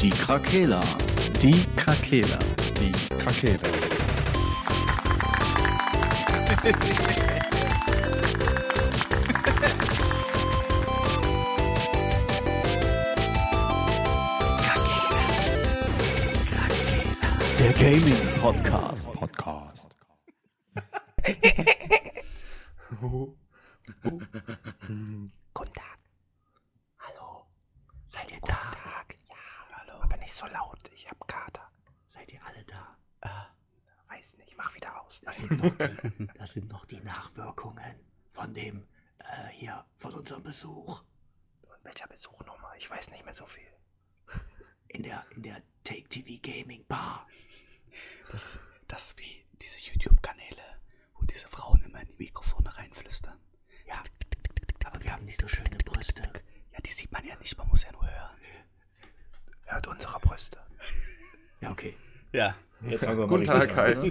[0.00, 0.80] Die Krakela.
[1.42, 2.38] Die Krakela.
[2.80, 3.60] Die Krakela.
[17.58, 19.12] Der Gaming Podcast.
[19.12, 19.96] Podcast.
[25.54, 25.96] Guten Tag.
[26.98, 27.46] Hallo.
[28.08, 28.54] Seid ihr da?
[28.54, 29.16] Guten Tag.
[29.28, 29.36] Ja,
[29.78, 29.94] hallo.
[30.02, 30.78] Aber nicht so laut.
[30.94, 31.68] Ich hab Kater.
[32.06, 32.96] Seid ihr alle da?
[33.22, 33.28] Äh,
[34.14, 34.56] weiß nicht.
[34.56, 35.22] Mach wieder aus.
[35.24, 38.88] Das sind noch die, das sind noch die Nachwirkungen von dem,
[39.18, 41.02] äh, hier, von unserem Besuch.
[41.60, 42.74] Und welcher Besuch nochmal?
[42.78, 43.68] Ich weiß nicht mehr so viel.
[44.88, 47.26] In der, in der Take TV Gaming Bar.
[48.32, 50.80] Das, das wie diese YouTube-Kanäle,
[51.16, 53.38] wo diese Frauen immer in die Mikrofone reinflüstern.
[53.86, 54.02] Ja,
[54.86, 56.22] aber wir haben nicht so schöne Brüste.
[56.72, 58.40] Ja, die sieht man ja nicht, man muss ja nur hören.
[59.64, 60.58] Hört unsere Brüste.
[61.60, 61.94] Ja, okay.
[62.32, 62.54] Ja.
[62.84, 64.02] Jetzt fangen wir mal Guten Tag, an.
[64.02, 64.10] Ne?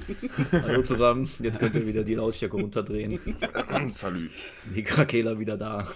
[0.63, 1.29] Hallo zusammen.
[1.39, 3.19] Jetzt könnt ihr wieder die Lautstärke runterdrehen.
[3.91, 4.31] Salut.
[4.75, 5.87] Die Krakela wieder da.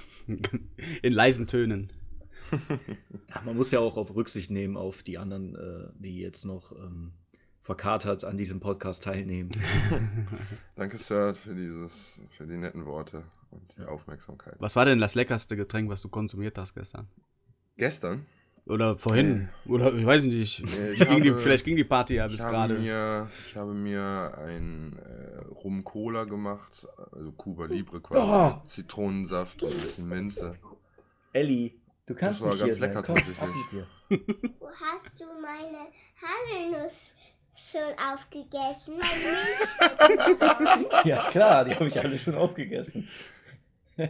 [1.02, 1.92] In leisen Tönen.
[3.30, 6.72] Ja, man muss ja auch auf Rücksicht nehmen auf die anderen, äh, die jetzt noch
[6.72, 7.12] ähm,
[7.62, 9.52] verkatert an diesem Podcast teilnehmen.
[10.76, 14.56] Danke, Sir, für dieses, für die netten Worte und die Aufmerksamkeit.
[14.58, 17.08] Was war denn das leckerste Getränk, was du konsumiert hast gestern?
[17.78, 18.26] Gestern?
[18.66, 19.50] Oder vorhin?
[19.66, 20.64] Oder ich weiß nicht.
[20.80, 22.78] Nee, ich ging die, habe- vielleicht ging die Party ja bis gerade.
[22.78, 28.56] ich habe mir ein äh, Rum-Cola gemacht, also Cuba Libre quasi.
[28.56, 30.56] mit Zitronensaft und ein bisschen Minze.
[31.34, 33.84] Elli, du Das war ganz lecker tatsächlich.
[34.60, 35.88] Wo hast du meine
[36.22, 37.14] Haselnuss
[37.56, 37.82] schon
[38.14, 38.94] aufgegessen?
[41.06, 43.08] Ja, klar, die habe ich alle schon aufgegessen.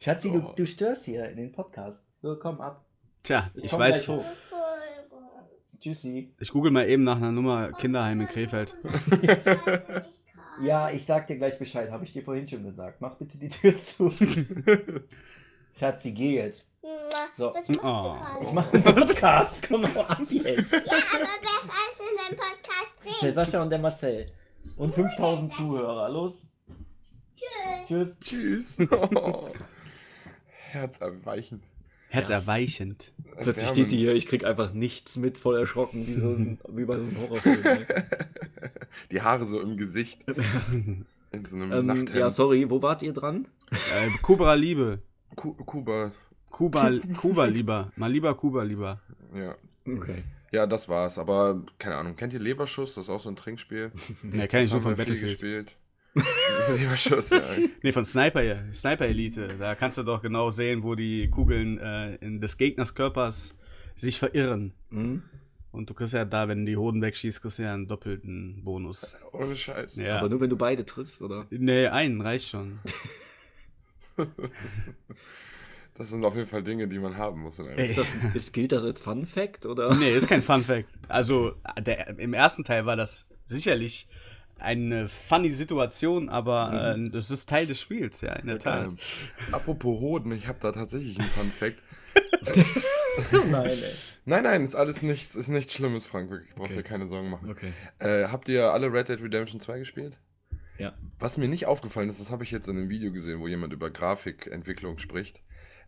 [0.00, 0.52] Schatzi, du, Oh.
[0.56, 2.04] du störst hier in den Podcast.
[2.22, 2.85] So, komm ab.
[3.26, 4.10] Tja, ich komm weiß.
[5.80, 6.32] Tschüssi.
[6.38, 8.76] Ich google mal eben nach einer Nummer Kinderheim in Krefeld.
[10.62, 12.98] Ja, ich sag dir gleich Bescheid, habe ich dir vorhin schon gesagt.
[13.02, 14.10] Mach bitte die Tür zu.
[15.78, 16.64] Schatzi, geh jetzt.
[17.36, 17.52] So.
[17.54, 18.02] Was machst du Oh.
[18.14, 18.42] gerade?
[18.44, 19.68] Ich mache einen Podcast.
[19.68, 20.72] Komm mal ab jetzt.
[20.72, 20.78] Ja,
[21.12, 23.34] aber besser als in deinem Podcast Der reden.
[23.34, 24.32] Sascha und der Marcel.
[24.78, 26.08] Und 5000 Zuhörer.
[26.08, 26.46] Los.
[27.86, 28.18] Tschüss.
[28.20, 28.78] Tschüss.
[30.70, 31.64] Herzerweichend.
[32.16, 33.12] Herzerweichend.
[33.36, 36.84] Plötzlich steht die hier, ich krieg einfach nichts mit, voll erschrocken, wie, so ein, wie
[36.84, 37.62] bei so einem Horrorfilm.
[37.62, 37.86] Ne?
[39.10, 40.24] Die Haare so im Gesicht.
[41.32, 42.14] In so einem ähm, Nachthemd.
[42.14, 43.46] ja, sorry, wo wart ihr dran?
[43.70, 45.00] Äh, Kuba Liebe.
[45.34, 46.12] Ku Kuba,
[46.50, 46.90] Kuba,
[47.20, 47.92] Kuba lieber.
[47.96, 49.00] Mal lieber Kuba lieber.
[49.34, 49.54] ja.
[49.86, 50.24] Okay.
[50.52, 51.18] Ja, das war's.
[51.18, 52.16] Aber keine Ahnung.
[52.16, 52.94] Kennt ihr Leberschuss?
[52.94, 53.92] Das ist auch so ein Trinkspiel.
[54.32, 55.32] Ja, kenn ich nur von viel Battlefield.
[55.32, 55.76] gespielt.
[56.76, 57.42] Leberschuss, ja.
[57.82, 59.48] Nee, von Sniper, Sniper Elite.
[59.58, 63.54] Da kannst du doch genau sehen, wo die Kugeln äh, in des Gegners Körpers
[63.94, 64.72] sich verirren.
[64.90, 65.22] Mhm.
[65.72, 69.14] Und du kriegst ja da, wenn die Hoden wegschießt, kriegst du ja einen doppelten Bonus.
[69.32, 69.96] Ohne Scheiß.
[69.96, 70.18] Ja.
[70.18, 71.46] Aber nur wenn du beide triffst, oder?
[71.50, 72.78] Nee, einen reicht schon.
[75.98, 77.78] Das sind auf jeden Fall Dinge, die man haben muss in einem.
[77.78, 77.88] Ey.
[77.88, 79.94] Ist das, ist, gilt das als Fun Fact, oder?
[79.94, 80.88] Nee, ist kein Fun Fact.
[81.08, 84.06] Also, der, im ersten Teil war das sicherlich
[84.58, 88.86] eine funny Situation, aber äh, das ist Teil des Spiels, ja, in der Tat.
[88.86, 88.96] Ähm,
[89.52, 91.78] apropos Hoden, ich habe da tatsächlich einen Fun Fact.
[93.50, 93.92] Nein, ey.
[94.28, 96.30] Nein, nein, ist alles nichts, ist nichts Schlimmes, Frank.
[96.30, 96.82] Wirklich, brauchst Okay.
[96.82, 97.48] dir keine Sorgen machen.
[97.50, 97.72] Okay.
[97.98, 100.18] Äh, habt ihr alle Red Dead Redemption 2 gespielt?
[100.78, 100.94] Ja.
[101.18, 103.72] Was mir nicht aufgefallen ist, das habe ich jetzt in einem Video gesehen, wo jemand
[103.72, 105.42] über Grafikentwicklung spricht.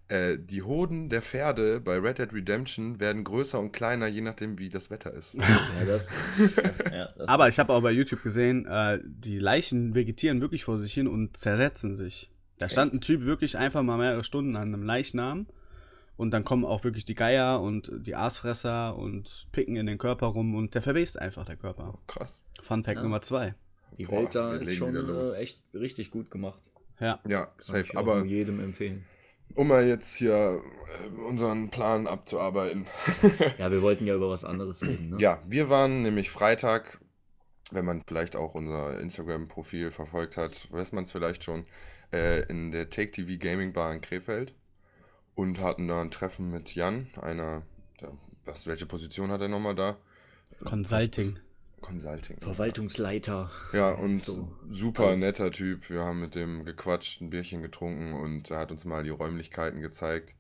[0.09, 4.59] Äh, die Hoden der Pferde bei Red Dead Redemption werden größer und kleiner, je nachdem,
[4.59, 5.35] wie das Wetter ist.
[5.39, 6.09] Ja, das,
[6.39, 10.65] das, ja, das Aber ich habe auch bei YouTube gesehen, äh, die Leichen vegetieren wirklich
[10.65, 12.31] vor sich hin und zersetzen sich.
[12.59, 15.47] Da stand ein Typ wirklich einfach mal mehrere Stunden an einem Leichnam
[16.17, 20.27] und dann kommen auch wirklich die Geier und die Aasfresser und picken in den Körper
[20.29, 21.99] rum und der verwest einfach, der Körper.
[22.07, 22.43] Krass.
[22.63, 23.03] Fun Fact Ja.
[23.03, 23.55] Nummer zwei.
[23.97, 26.73] die Boah, Welt da ist schon äh, echt richtig gut gemacht.
[26.99, 27.21] Ja.
[27.27, 27.97] Ja, Kann safe.
[27.97, 29.05] Aber jedem empfehlen.
[29.55, 30.63] Um mal jetzt hier
[31.03, 32.87] äh, unseren Plan abzuarbeiten.
[33.59, 35.17] Ja, wir wollten ja über was anderes reden, ne?
[35.19, 37.01] Ja, wir waren nämlich Freitag,
[37.71, 41.67] wenn man vielleicht auch unser Instagram-Profil verfolgt hat, weiß man es vielleicht schon,
[42.13, 44.55] äh, in der Take TV Gaming Bar in Krefeld
[45.35, 47.63] und hatten da ein Treffen mit Jan, einer,
[48.01, 48.13] der,
[48.45, 49.97] was, welche Position hat er nochmal da?
[50.65, 51.39] Consulting.
[51.81, 52.39] Consulting.
[52.41, 53.51] Verwaltungsleiter.
[53.73, 55.21] Ja, und So, super alles.
[55.21, 55.89] netter Typ.
[55.91, 59.81] Wir haben mit dem gequatscht, ein Bierchen getrunken und er hat uns mal die Räumlichkeiten
[59.81, 60.37] gezeigt.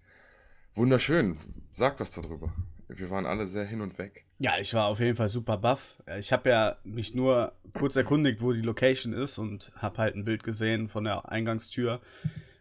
[0.75, 1.39] Wunderschön.
[1.73, 2.53] Sagt was darüber.
[2.89, 4.25] Wir waren alle sehr hin und weg.
[4.39, 5.97] Ja, ich war auf jeden Fall super baff.
[6.19, 10.25] Ich habe ja mich nur kurz erkundigt, wo die Location ist und habe halt ein
[10.25, 12.01] Bild gesehen von der Eingangstür.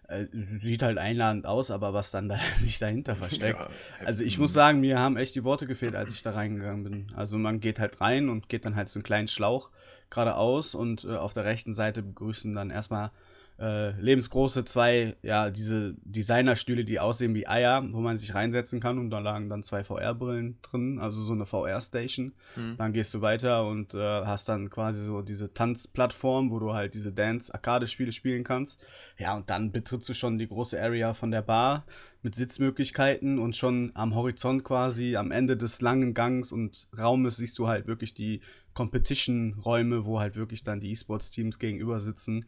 [0.08, 3.60] Äh, sieht halt einladend aus, aber was dann da sich dahinter versteckt.
[3.60, 6.84] Ja, also ich muss sagen, mir haben echt die Worte gefehlt, als ich da reingegangen
[6.84, 7.08] bin.
[7.16, 9.70] Also man geht halt rein und geht dann halt so einen kleinen Schlauch
[10.10, 13.12] geradeaus und äh, auf der rechten Seite begrüßen dann erstmal
[13.60, 19.00] äh, lebensgroße zwei, ja, diese Designerstühle, die aussehen wie Eier, wo man sich reinsetzen kann
[19.00, 22.34] und da lagen dann zwei VR-Brillen drin, also so eine VR-Station.
[22.54, 22.76] Hm.
[22.78, 26.94] Dann gehst du weiter und äh, hast dann quasi so diese Tanzplattform, wo du halt
[26.94, 28.86] diese Dance-Arcade-Spiele spielen kannst.
[29.18, 31.86] Ja, und dann betrittst du schon die große Area von der Bar
[32.22, 37.58] mit Sitzmöglichkeiten und schon am Horizont quasi, am Ende des langen Gangs und Raumes siehst
[37.58, 38.42] du halt wirklich die
[38.78, 42.46] Competition-Räume, wo halt wirklich dann die E-Sports-Teams gegenüber sitzen.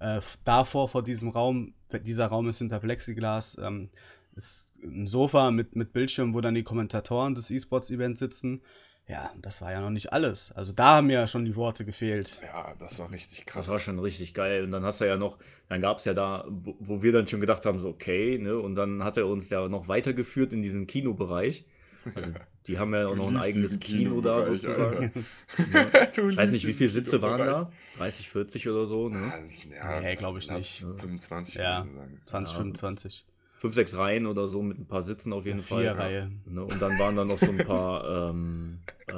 [0.00, 3.88] Äh, davor, vor diesem Raum, dieser Raum ist hinter Plexiglas, ähm,
[4.34, 8.60] ist ein Sofa mit, mit Bildschirm, wo dann die Kommentatoren des E-Sports-Events sitzen.
[9.06, 10.52] Ja, das war ja noch nicht alles.
[10.52, 12.40] Also da haben mir ja schon die Worte gefehlt.
[12.42, 13.68] Ja, das war richtig Das krass.
[13.68, 14.64] war schon richtig geil.
[14.64, 15.38] Und dann hast du ja noch,
[15.68, 18.58] dann gab es ja da, wo, wo wir dann schon gedacht haben, so okay, ne?
[18.58, 21.64] Und dann hat er uns ja noch weitergeführt in diesen Kinobereich.
[22.14, 22.32] Also
[22.66, 25.12] die haben ja auch Du noch ein eigenes diesen Kino da Kinobereich, sozusagen.
[26.14, 27.72] Du Ich weiß nicht, wie viele Sitze waren da?
[27.98, 29.32] 30, 40 oder so, ne?
[29.74, 30.84] Ja, Nee, glaub ich nicht.
[30.98, 31.80] 25 Ja.
[31.80, 32.20] gewesen sein.
[32.26, 33.26] 2025.
[33.58, 35.88] Fünf, sechs Reihen oder so mit ein paar Sitzen auf jeden Vier Fall.
[35.88, 36.30] Reihe.
[36.46, 36.62] Ne?
[36.62, 38.78] Und dann waren da noch so ein paar ähm,
[39.08, 39.12] äh,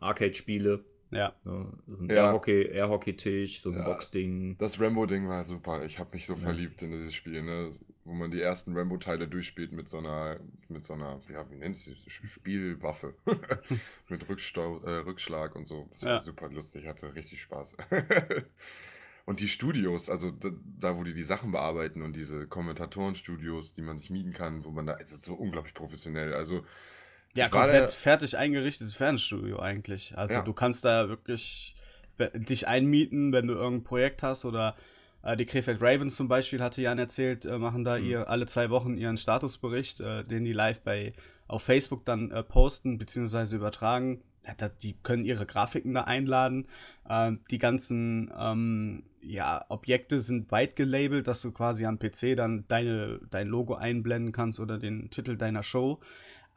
[0.00, 0.84] Arcade-Spiele.
[1.10, 1.34] Ja.
[1.44, 1.66] Ne?
[1.86, 2.30] So ein Ja.
[2.32, 3.84] Airhockey- Airhockey-Tisch, so ein Ja.
[3.84, 4.56] Boxding.
[4.58, 5.84] Das Rambo-Ding war super.
[5.84, 7.70] Ich habe mich so verliebt in dieses Spiel, ne?
[8.04, 10.38] Wo man die ersten Rambo-Teile durchspielt mit so einer,
[10.68, 13.14] mit so einer, ja, wie nennt sie Spielwaffe.
[14.08, 15.86] mit Rückstau, äh, Rückschlag und so.
[15.90, 16.18] Das war Ja.
[16.18, 17.76] super lustig, hatte richtig Spaß.
[19.26, 20.50] und die Studios, also da,
[20.80, 24.70] da, wo die die Sachen bearbeiten und diese Kommentatorenstudios, die man sich mieten kann, wo
[24.70, 26.32] man da, es ist so unglaublich professionell.
[26.32, 26.64] Also,
[27.38, 30.16] Ja, komplett fertig eingerichtetes Fernstudio eigentlich.
[30.16, 30.42] Also Ja.
[30.42, 31.74] du kannst da wirklich
[32.34, 34.76] dich einmieten, wenn du irgendein Projekt hast oder
[35.22, 38.70] äh, die Krefeld Ravens zum Beispiel, hatte Jan erzählt, äh, machen da ihr alle zwei
[38.70, 41.12] Wochen ihren Statusbericht, äh, den die live bei
[41.46, 43.56] auf Facebook dann äh, posten bzw.
[43.56, 44.22] übertragen.
[44.46, 46.66] Ja, da, die können ihre Grafiken da einladen.
[47.08, 52.64] Ähm, die ganzen ähm, ja, Objekte sind weit gelabelt, dass du quasi am PC dann
[52.68, 56.00] deine, dein Logo einblenden kannst oder den Titel deiner Show.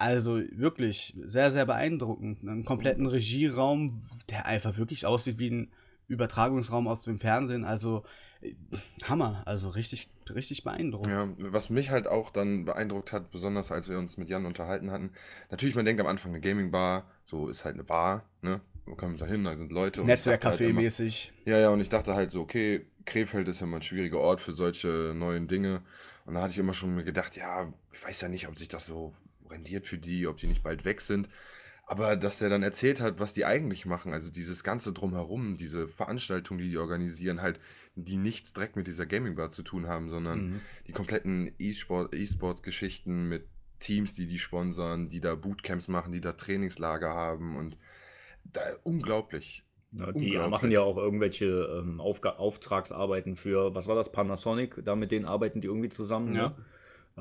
[0.01, 2.42] Also wirklich sehr, sehr beeindruckend.
[2.42, 4.01] Einen kompletten Regieraum,
[4.31, 5.71] der einfach wirklich aussieht wie ein
[6.07, 7.63] Übertragungsraum aus dem Fernsehen.
[7.63, 8.03] Also
[8.42, 8.53] äh,
[9.03, 9.44] Hammer.
[9.45, 11.12] Also richtig, richtig beeindruckend.
[11.12, 14.89] Ja, was mich halt auch dann beeindruckt hat, besonders als wir uns mit Jan unterhalten
[14.89, 15.12] hatten,
[15.51, 18.59] natürlich, man denkt am Anfang eine Gaming-Bar, so ist halt eine Bar, ne?
[18.88, 20.01] Man kommt da hin, da sind Leute.
[20.01, 21.30] halt Netzwerkcafé-mäßig.
[21.45, 24.42] Ja, ja, und ich dachte halt so, okay, Krefeld ist ja mal ein schwieriger Ort
[24.42, 25.83] für solche neuen Dinge.
[26.25, 28.68] Und da hatte ich immer schon mir gedacht, ja, ich weiß ja nicht, ob sich
[28.68, 29.13] das so
[29.51, 31.30] rendiert für die, ob die nicht bald weg sind.
[31.86, 35.89] Aber dass er dann erzählt hat, was die eigentlich machen, also dieses ganze Drumherum, diese
[35.89, 37.59] Veranstaltungen, die die organisieren, halt,
[37.95, 40.62] die nichts direkt mit dieser Gaming Bar zu tun haben, sondern Mhm.
[40.88, 43.45] die kompletten E-Sport- E-Sports-Geschichten mit
[43.80, 47.77] Teams, die die sponsern, die da Bootcamps machen, die da Trainingslager haben und
[48.45, 49.65] da unglaublich.
[49.92, 50.50] Ja, die Unglaublich.
[50.51, 55.59] machen ja auch irgendwelche ähm, Auftragsarbeiten für, was war das, Panasonic, da mit denen arbeiten
[55.62, 56.33] die irgendwie zusammen.
[56.36, 56.50] Ja.
[56.50, 56.56] Ne?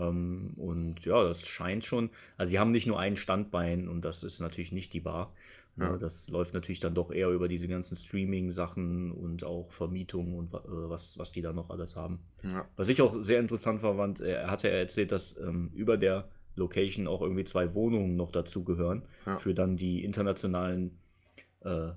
[0.01, 4.23] Ähm, und ja, das scheint schon, also sie haben nicht nur ein Standbein und das
[4.23, 5.33] ist natürlich nicht die Bar.
[5.77, 5.85] Ne?
[5.87, 5.97] Ja.
[5.99, 10.59] Das läuft natürlich dann doch eher über diese ganzen Streaming-Sachen und auch Vermietung und äh,
[10.65, 12.21] was, was die da noch alles haben.
[12.43, 12.67] Ja.
[12.77, 17.07] Was ich auch sehr interessant fand, er hatte er erzählt, dass ähm, über der Location
[17.07, 19.39] auch irgendwie zwei Wohnungen noch dazu gehören, Ja.
[19.39, 20.99] für dann die internationalen
[21.61, 21.91] äh,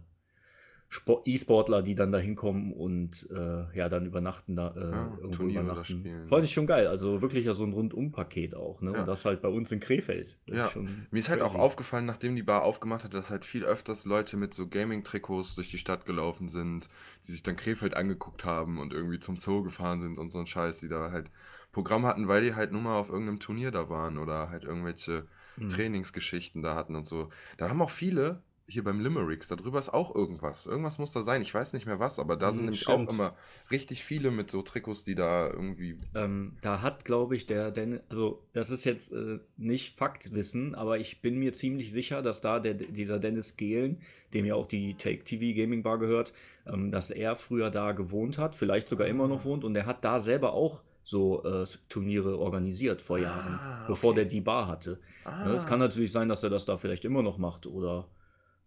[1.26, 5.64] E-Sportler, die dann da hinkommen und äh, ja, dann übernachten da, äh, Ja, irgendwo Turniere
[5.64, 6.28] da übernachten.
[6.28, 6.88] Fand ich schon geil.
[6.88, 8.92] Also wirklich ja so ein Rundum-Paket auch, ne?
[8.94, 9.00] Ja.
[9.02, 10.38] Und das halt bei uns in Krefeld.
[10.48, 11.64] Das Ja, schon Mir ist halt auch crazy.
[11.64, 15.72] aufgefallen, nachdem die Bar aufgemacht hat, dass halt viel öfters Leute mit so Gaming-Trikots durch
[15.72, 16.90] die Stadt gelaufen sind,
[17.28, 20.48] die sich dann Krefeld angeguckt haben und irgendwie zum Zoo gefahren sind und so ein
[20.48, 21.32] Scheiß, die da halt
[21.72, 25.26] Programm hatten, weil die halt nur mal auf irgendeinem Turnier da waren oder halt irgendwelche
[25.56, 25.70] Mhm.
[25.70, 27.30] Trainingsgeschichten da hatten und so.
[27.58, 30.66] Da haben auch viele hier beim Limericks, da drüber ist auch irgendwas.
[30.66, 33.10] Irgendwas muss da sein, ich weiß nicht mehr was, aber da sind Mhm, nämlich stimmt.
[33.10, 33.36] auch immer
[33.72, 35.98] richtig viele mit so Trikots, die da irgendwie.
[36.16, 40.98] Ähm, da hat, glaube ich, der Dennis, also das ist jetzt äh, nicht Faktwissen, aber
[40.98, 44.02] ich bin mir ziemlich sicher, dass da der, dieser Dennis Gehlen,
[44.34, 46.34] dem ja auch die Take TV Gaming Bar gehört,
[46.66, 50.06] ähm, dass er früher da gewohnt hat, vielleicht sogar immer noch wohnt und er hat
[50.06, 54.22] da selber auch so äh, Turniere organisiert vor Jahren, Ah, bevor okay.
[54.22, 55.02] der die Bar hatte.
[55.26, 58.08] Ah, Ne, Es kann natürlich sein, dass er das da vielleicht immer noch macht oder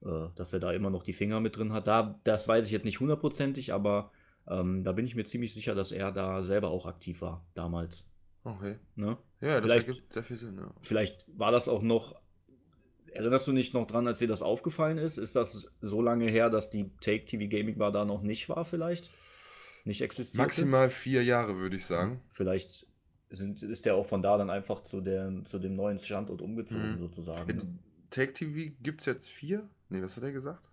[0.06, 1.86] äh, dass er da immer noch die Finger mit drin hat.
[1.86, 4.12] Da, das weiß ich jetzt nicht hundertprozentig, aber
[4.48, 8.06] ähm, da bin ich mir ziemlich sicher, dass er da selber auch aktiv war damals.
[8.44, 8.78] okay.
[8.94, 9.18] Ne?
[9.40, 10.72] Ja, das Vielleicht- ergibt sehr viel Sinn, ja.
[10.82, 12.14] Vielleicht war das auch noch.
[13.12, 15.16] Erinnerst du nicht noch dran, als dir das aufgefallen ist?
[15.16, 18.64] Ist das so lange her, dass die Take TV Gaming Bar da noch nicht war,
[18.64, 19.10] vielleicht?
[19.84, 20.38] nicht existierte.
[20.42, 22.20] Maximal vier Jahre, würde ich sagen.
[22.30, 22.86] Vielleicht
[23.30, 26.94] sind, ist der auch von da dann einfach zu, der, zu dem neuen Standort umgezogen,
[26.96, 26.98] Mhm.
[26.98, 27.48] sozusagen.
[27.48, 27.78] Äh, Ne?
[28.16, 29.68] Take TV gibt es jetzt vier?
[29.90, 30.70] Nee, was hat er gesagt?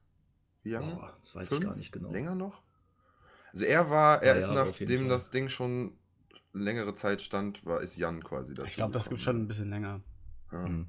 [0.63, 0.85] Wie Jahre?
[0.95, 1.61] Boah, das weiß Fünf?
[1.61, 2.11] ich gar nicht genau.
[2.11, 2.61] Länger noch?
[3.51, 5.97] Also er war, er Ja, ist ja, nachdem das Ding schon
[6.53, 8.67] längere Zeit stand, war ist Jan quasi dazu.
[8.67, 10.01] Ich glaube, das gibt schon ein bisschen länger.
[10.51, 10.87] Ja, Mhm.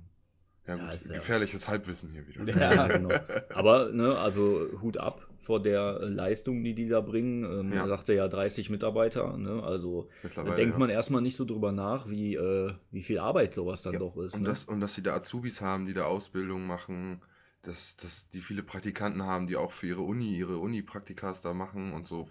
[0.67, 2.45] ja Ja, gut, ist ja- gefährliches Halbwissen hier wieder.
[2.57, 3.11] Ja, genau.
[3.55, 7.45] Aber, ne, also Hut ab vor der äh, Leistung, die die da bringen.
[7.45, 7.83] Ähm, Ja.
[7.83, 9.63] Er sagte ja 30 Mitarbeiter, ne?
[9.63, 10.79] Also da denkt ja.
[10.79, 14.17] man erstmal nicht so drüber nach, wie, äh, wie viel Arbeit sowas dann Ja, doch
[14.17, 14.35] ist.
[14.35, 14.49] und, ne?
[14.49, 17.23] das, und dass sie da Azubis haben, die da Ausbildung machen,
[17.63, 21.93] dass, dass die viele Praktikanten haben, die auch für ihre Uni, ihre Uni-Praktikas da machen
[21.93, 22.29] und so.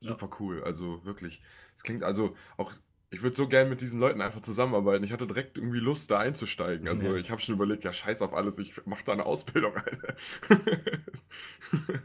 [0.00, 0.62] Super cool.
[0.62, 1.40] Also wirklich.
[1.74, 2.72] Es klingt also auch.
[3.10, 5.04] Ich würde so gern mit diesen Leuten einfach zusammenarbeiten.
[5.04, 6.88] Ich hatte direkt irgendwie Lust, da einzusteigen.
[6.88, 7.16] Also Ja.
[7.16, 10.14] ich habe schon überlegt, ja, scheiß auf alles, ich mache da eine Ausbildung, Alter.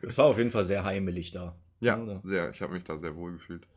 [0.02, 1.56] Es war auf jeden Fall sehr heimelig da.
[1.80, 2.22] ja, Oder?
[2.24, 2.50] sehr.
[2.52, 3.68] Ich habe mich da sehr wohl gefühlt.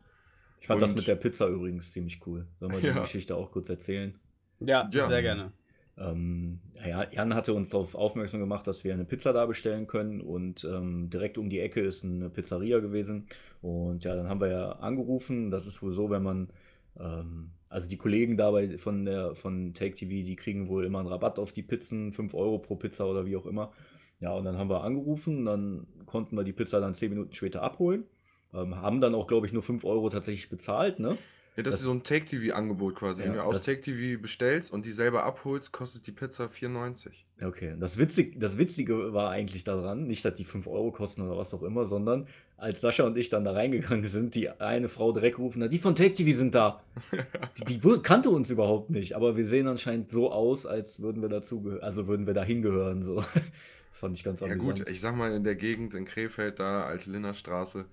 [0.61, 2.47] Ich fand das Und- mit der Pizza übrigens ziemlich cool.
[2.59, 2.99] Sollen wir die Ja.
[3.01, 4.15] Geschichte auch kurz erzählen?
[4.59, 5.07] Ja, Ja.
[5.07, 5.51] sehr gerne.
[5.97, 10.21] Ähm, ja, Jan hatte uns darauf aufmerksam gemacht, dass wir eine Pizza da bestellen können
[10.21, 13.27] und ähm, direkt um die Ecke ist eine Pizzeria gewesen.
[13.61, 15.51] Und ja, dann haben wir ja angerufen.
[15.51, 16.49] Das ist wohl so, wenn man,
[16.97, 21.39] also die Kollegen dabei von der von Take TV, die kriegen wohl immer einen Rabatt
[21.39, 23.71] auf die Pizzen, 5 Euro pro Pizza oder wie auch immer.
[24.21, 27.61] Ja, und dann haben wir angerufen, dann konnten wir die Pizza dann 10 Minuten später
[27.63, 28.05] abholen.
[28.53, 31.17] Ähm, haben dann auch, glaube ich, nur 5 Euro tatsächlich bezahlt, ne?
[31.57, 33.23] Ja, das, Das- ist so ein Take-TV-Angebot quasi.
[33.23, 37.25] Ja, Wenn du aus das- Take-TV bestellst und die selber abholst, kostet die Pizza 4,90.
[37.41, 41.37] Okay, das, Witzig, das Witzige war eigentlich daran, nicht, dass die 5 Euro kosten oder
[41.37, 45.11] was auch immer, sondern als Sascha und ich dann da reingegangen sind, die eine Frau
[45.11, 46.81] direkt gerufen hat, die von Take TV sind da.
[47.67, 51.29] Die, die kannte uns überhaupt nicht, aber wir sehen anscheinend so aus, als würden wir
[51.29, 53.03] dazu, also würden wir da hingehören.
[53.03, 53.23] So.
[53.91, 54.79] Das fand ich ganz Ja amüsant.
[54.79, 57.85] gut, ich sag mal, in der Gegend in Krefeld, da, Alte Linnerstraße,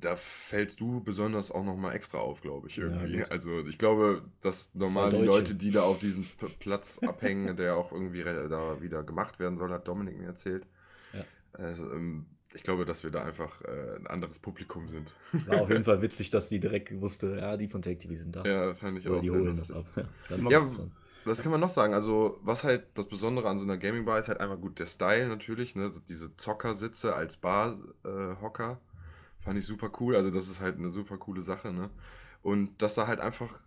[0.00, 3.18] da fällst du besonders auch nochmal extra auf, glaube ich, Ja, irgendwie.
[3.18, 3.30] gut.
[3.30, 5.28] also ich glaube, dass normal die Deutsche.
[5.30, 6.24] Leute, die da auf diesem
[6.58, 10.66] Platz abhängen, der auch irgendwie da wieder gemacht werden soll, hat Dominik mir erzählt.
[11.12, 11.24] Ja.
[11.52, 15.10] Also, ähm, ich glaube, dass wir da einfach äh, ein anderes Publikum sind.
[15.46, 18.36] War auf jeden Fall witzig, dass die direkt wusste, ja, die von Take TV sind
[18.36, 18.44] da.
[18.44, 19.84] ja, fand ich Oder auch die sehr holen das ab.
[19.96, 20.86] Ja, ganz Ja.
[21.26, 21.94] Was kann man noch sagen?
[21.94, 24.86] Also, was halt das Besondere an so einer Gaming Bar ist halt einfach gut der
[24.86, 25.90] Style natürlich, ne?
[26.06, 28.78] Diese Zockersitze als Barhocker
[29.40, 30.16] fand ich super cool.
[30.16, 31.88] Also, das ist halt eine super coole Sache, ne?
[32.42, 33.63] Und dass da halt einfach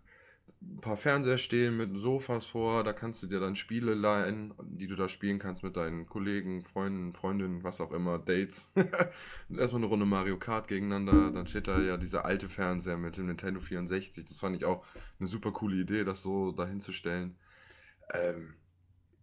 [0.60, 4.88] ein paar Fernseher stehen mit Sofas vor, da kannst du dir dann Spiele leihen, die
[4.88, 8.70] du da spielen kannst mit deinen Kollegen, Freunden, Freundinnen, was auch immer, Dates.
[9.56, 13.26] Erstmal eine Runde Mario Kart gegeneinander, dann steht da ja dieser alte Fernseher mit dem
[13.26, 14.24] Nintendo 64.
[14.24, 14.84] Das fand ich auch
[15.20, 17.36] eine super coole Idee, das so dahin zu stellen.
[18.12, 18.54] Ähm,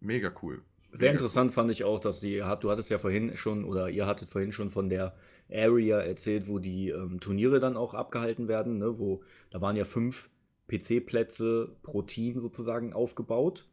[0.00, 0.62] mega cool.
[0.92, 4.30] Sehr interessant fand ich auch, dass die, du hattest ja vorhin schon, oder ihr hattet
[4.30, 5.14] vorhin schon von der
[5.50, 8.98] Area erzählt, wo die ähm, Turniere dann auch abgehalten werden, ne?
[8.98, 10.30] wo, da waren ja fünf
[10.68, 13.66] PC-Plätze pro Team sozusagen aufgebaut.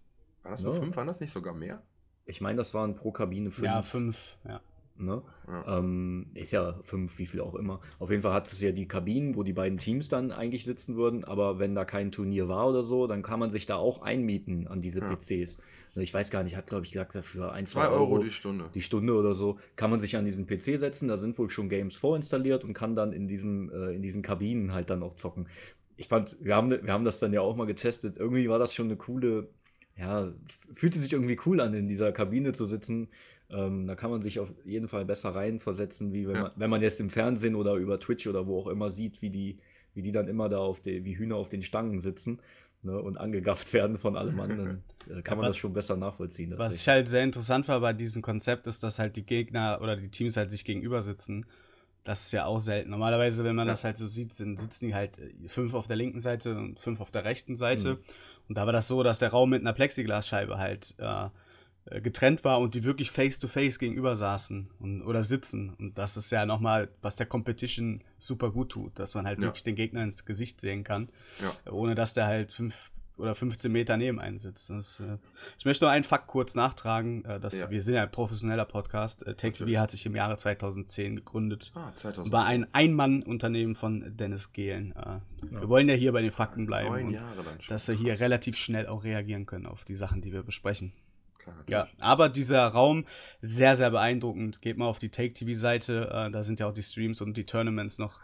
[0.43, 0.79] War das nur Ja.
[0.79, 0.95] fünf?
[0.97, 1.81] Waren das nicht sogar mehr?
[2.25, 3.65] Ich meine, das waren pro Kabine fünf.
[3.65, 4.38] Ja, fünf.
[4.47, 4.62] Ja.
[4.95, 5.23] Ne?
[5.47, 5.79] Ja.
[5.79, 7.81] Ähm, ist ja fünf, wie viel auch immer.
[7.97, 10.95] Auf jeden Fall hat es ja die Kabinen, wo die beiden Teams dann eigentlich sitzen
[10.95, 14.03] würden, aber wenn da kein Turnier war oder so, dann kann man sich da auch
[14.03, 15.07] einmieten an diese Ja.
[15.15, 15.57] PCs.
[15.95, 18.69] Ich weiß gar nicht, hat glaube ich gesagt, dafür ein, Zwei Euro die Stunde.
[18.73, 21.69] die Stunde oder so, kann man sich an diesen PC setzen, da sind wohl schon
[21.69, 25.50] Games vorinstalliert und kann dann in, diesem, äh, in diesen Kabinen halt dann auch zocken.
[25.97, 28.73] Ich fand, wir haben, wir haben das dann ja auch mal getestet, irgendwie war das
[28.73, 29.50] schon eine coole,
[29.95, 30.33] ja,
[30.73, 33.09] fühlte sich irgendwie cool an, in dieser Kabine zu sitzen.
[33.50, 36.41] Ähm, da kann man sich auf jeden Fall besser reinversetzen, wie wenn, Ja.
[36.43, 39.29] man, wenn man jetzt im Fernsehen oder über Twitch oder wo auch immer sieht, wie
[39.29, 39.59] die,
[39.93, 42.39] wie die dann immer da auf die, wie Hühner auf den Stangen sitzen
[42.81, 44.83] ne, und angegafft werden von allem anderen.
[45.23, 46.53] Kann man was- das schon besser nachvollziehen.
[46.57, 49.95] Was ich halt sehr interessant war bei diesem Konzept, ist, dass halt die Gegner oder
[49.97, 51.45] die Teams halt sich gegenüber sitzen.
[52.03, 52.89] Das ist ja auch selten.
[52.89, 53.74] Normalerweise, wenn man Ja.
[53.74, 56.79] das halt so sieht, sind, sitzen die halt äh, fünf auf der linken Seite und
[56.79, 57.93] fünf auf der rechten Seite.
[57.95, 58.00] Mhm.
[58.50, 61.27] Und da war das so, dass der Raum mit einer Plexiglasscheibe halt äh,
[61.86, 65.69] äh, getrennt war und die wirklich face-to-face gegenüber saßen und, oder sitzen.
[65.79, 69.45] Und das ist ja nochmal, was der Competition super gut tut, dass man halt Ja.
[69.45, 71.07] wirklich den Gegner ins Gesicht sehen kann,
[71.41, 71.72] Ja.
[71.72, 74.70] ohne dass der halt fünf oder 15 Meter neben einen sitzt.
[74.70, 75.17] Das, äh,
[75.58, 77.24] ich möchte nur einen Fakt kurz nachtragen.
[77.25, 77.70] Äh, dass Ja.
[77.70, 79.22] Wir sind ja ein professioneller Podcast.
[79.24, 79.77] Äh, Take TV Natürlich.
[79.79, 81.72] hat sich im Jahre 2010 gegründet.
[81.75, 82.25] Ah, 2000.
[82.27, 84.93] Und war ein Ein-Mann-Unternehmen von Dennis Gehlen.
[84.96, 85.20] Äh,
[85.51, 86.89] Wir wollen ja hier bei den Fakten bleiben.
[86.89, 87.74] Neun Jahre dann schon.
[87.74, 90.93] dass wir hier relativ schnell auch reagieren können auf die Sachen, die wir besprechen.
[91.43, 91.63] Klar.
[91.67, 93.05] Ja, aber dieser Raum,
[93.41, 94.62] sehr, sehr beeindruckend.
[94.62, 97.97] Geht mal auf die Take-TV-Seite, äh, da sind ja auch die Streams und die Tournaments
[97.97, 98.19] noch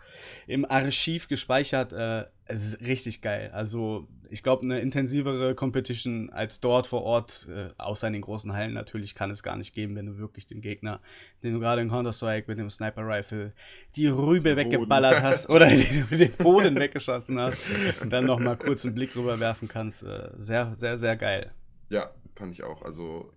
[0.48, 1.94] im Archiv gespeichert.
[1.94, 3.52] Äh, es ist richtig geil.
[3.54, 8.54] Also, ich glaube, eine intensivere Competition als dort vor Ort, äh, außer in den großen
[8.54, 11.00] Hallen natürlich, kann es gar nicht geben, wenn du wirklich den Gegner,
[11.44, 13.54] den du gerade in Counter-Strike mit dem Sniper-Rifle
[13.96, 15.24] die Rübe Den weggeballert Boden.
[15.24, 17.66] hast oder den, den Boden weggeschossen hast
[18.02, 20.02] und dann noch mal kurz einen Blick rüberwerfen kannst.
[20.04, 21.52] Äh, sehr, sehr, sehr geil.
[21.90, 22.10] Ja,
[22.40, 22.82] fand ich auch.
[22.82, 23.32] Also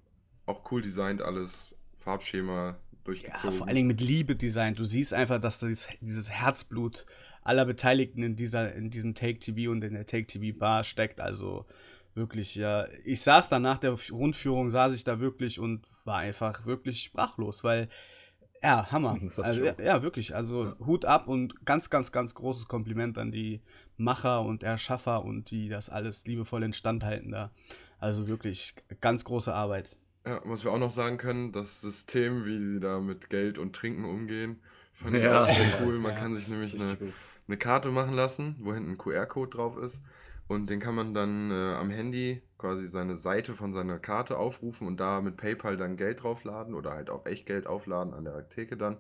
[0.47, 3.53] auch cool designt alles, Farbschema Ja, durchgezogen.
[3.59, 4.79] vor allen Dingen mit Liebe designt.
[4.79, 7.05] Du siehst einfach, dass dieses, dieses Herzblut
[7.43, 11.21] aller Beteiligten in dieser, in diesem Take TV und in der Take TV Bar steckt.
[11.21, 11.67] Also
[12.15, 12.87] wirklich, ja.
[13.05, 17.65] Ich saß da nach der Rundführung, saß ich da wirklich und war einfach wirklich sprachlos,
[17.65, 17.89] weil,
[18.63, 19.19] ja, Hammer.
[19.39, 20.35] Also, ja, ja, wirklich.
[20.37, 23.61] Also Hut ab und ganz, ganz, ganz großes Kompliment an die
[23.97, 27.51] Macher und Erschaffer und die das alles liebevoll instand halten da.
[28.03, 29.97] Also wirklich ganz große Arbeit.
[30.25, 33.75] Ja, was wir auch noch sagen können, das System, wie sie da mit Geld und
[33.75, 35.43] Trinken umgehen, fand ich Ja.
[35.43, 35.99] auch sehr cool.
[35.99, 37.15] Man Ja, kann sich nämlich eine, gut.
[37.49, 40.03] eine Karte machen lassen, wo hinten ein QR-Code drauf ist.
[40.47, 44.87] Und den kann man dann äh, am Handy quasi seine Seite von seiner Karte aufrufen
[44.87, 48.49] und da mit PayPal dann Geld draufladen oder halt auch echt Geld aufladen an der
[48.49, 48.99] Theke dann.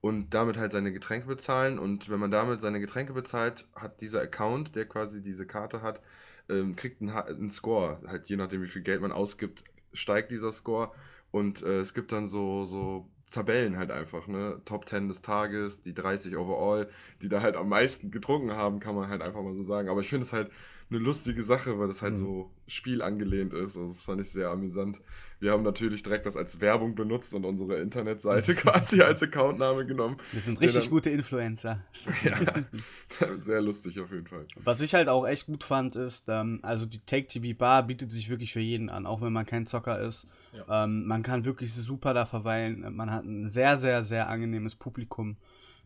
[0.00, 1.78] Und damit halt seine Getränke bezahlen.
[1.78, 6.00] Und wenn man damit seine Getränke bezahlt, hat dieser Account, der quasi diese Karte hat,
[6.50, 8.00] ähm, kriegt einen, einen Score.
[8.06, 10.92] Halt je nachdem, wie viel Geld man ausgibt, steigt dieser Score.
[11.30, 14.60] Und äh, es gibt dann so, so Tabellen halt einfach, ne?
[14.64, 16.88] Top 10 des Tages, die 30 overall,
[17.22, 19.88] die da halt am meisten getrunken haben, kann man halt einfach mal so sagen.
[19.88, 20.50] Aber ich finde es halt
[20.90, 22.16] eine lustige Sache, weil das halt Mhm.
[22.16, 23.76] so spielangelehnt ist.
[23.76, 25.00] Also das fand ich sehr amüsant.
[25.38, 30.16] Wir haben natürlich direkt das als Werbung benutzt und unsere Internetseite quasi als Accountname genommen.
[30.32, 31.84] Wir sind Ja, richtig dann- gute Influencer.
[32.24, 34.42] Ja, sehr lustig auf jeden Fall.
[34.64, 38.10] Was ich halt auch echt gut fand, ist, ähm, also die Take TV Bar bietet
[38.10, 40.26] sich wirklich für jeden an, auch wenn man kein Zocker ist.
[40.68, 42.94] Ähm, man kann wirklich super da verweilen.
[42.96, 45.36] Man hat ein sehr, sehr, sehr angenehmes Publikum.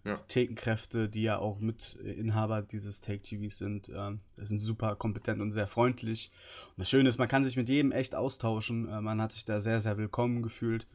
[0.05, 0.17] Ja.
[0.17, 5.53] Die Thekenkräfte, die ja auch Mitinhaber dieses Take TVs sind, das sind super kompetent und
[5.53, 6.31] sehr freundlich.
[6.69, 8.89] Und das Schöne ist, man kann sich mit jedem echt austauschen.
[8.89, 10.87] Äh, man hat sich da sehr, sehr willkommen gefühlt.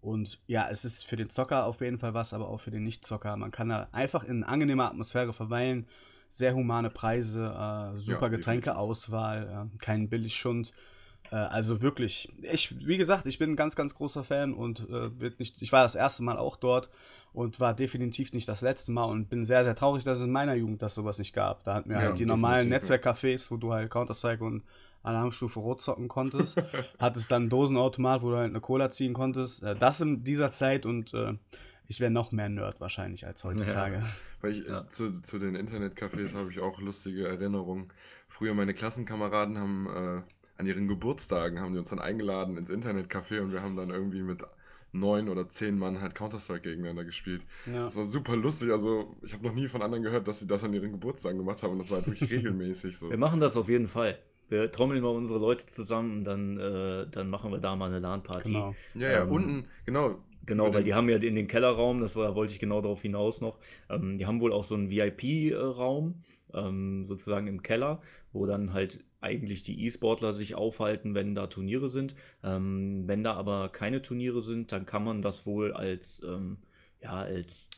[0.00, 2.84] Und ja, es ist für den Zocker auf jeden Fall was, aber auch für den
[2.84, 3.36] Nicht-Zocker.
[3.36, 5.86] Man kann da einfach in angenehmer Atmosphäre verweilen.
[6.28, 10.72] Sehr humane Preise, äh, super Ja, Getränkeauswahl, äh, kein Billigschund.
[11.30, 15.20] Äh, also wirklich, ich, wie gesagt, ich bin ein ganz, ganz großer Fan und äh,
[15.20, 16.88] wird nicht, ich war das erste Mal auch dort
[17.32, 20.32] und war definitiv nicht das letzte Mal und bin sehr, sehr traurig, dass es in
[20.32, 21.64] meiner Jugend das sowas nicht gab.
[21.64, 22.78] Da hatten wir Ja, halt die normalen ja.
[22.78, 24.62] Netzwerkcafés, wo du halt Counter-Strike und
[25.02, 26.56] Alarmstufe Rot zocken konntest.
[26.98, 29.62] Hattest dann einen Dosenautomat, wo du halt eine Cola ziehen konntest.
[29.62, 31.34] Äh, das in dieser Zeit und äh,
[31.88, 34.02] ich wäre noch mehr Nerd wahrscheinlich als heutzutage.
[34.40, 34.88] Weil ich, Ja.
[34.88, 37.86] zu, zu den Internetcafés habe ich auch lustige Erinnerungen.
[38.28, 40.22] Früher meine Klassenkameraden haben äh,
[40.58, 44.22] an ihren Geburtstagen haben die uns dann eingeladen ins Internetcafé und wir haben dann irgendwie
[44.22, 44.42] mit
[44.92, 47.44] neun oder zehn Mann halt Counter-Strike gegeneinander gespielt.
[47.66, 47.84] Ja.
[47.84, 48.70] Das war super lustig.
[48.70, 51.62] Also ich habe noch nie von anderen gehört, dass sie das an ihren Geburtstagen gemacht
[51.62, 53.10] haben und das war halt wirklich regelmäßig so.
[53.10, 54.18] Wir machen das auf jeden Fall.
[54.48, 57.98] Wir trommeln mal unsere Leute zusammen und dann, äh, dann machen wir da mal eine
[57.98, 58.52] LAN-Party.
[58.52, 58.74] Genau.
[58.94, 60.16] Ja, ja, Ähm, unten, genau.
[60.46, 63.40] Genau, weil die haben ja in den Kellerraum, das war, wollte ich genau darauf hinaus
[63.40, 63.58] noch,
[63.90, 66.22] ähm, die haben wohl auch so einen VIP-Raum,
[66.54, 68.00] ähm, sozusagen im Keller,
[68.32, 72.14] wo dann halt eigentlich die E-Sportler sich aufhalten, wenn da Turniere sind.
[72.44, 76.58] Ähm, wenn da aber keine Turniere sind, dann kann man das wohl als, ähm,
[77.02, 77.68] ja, als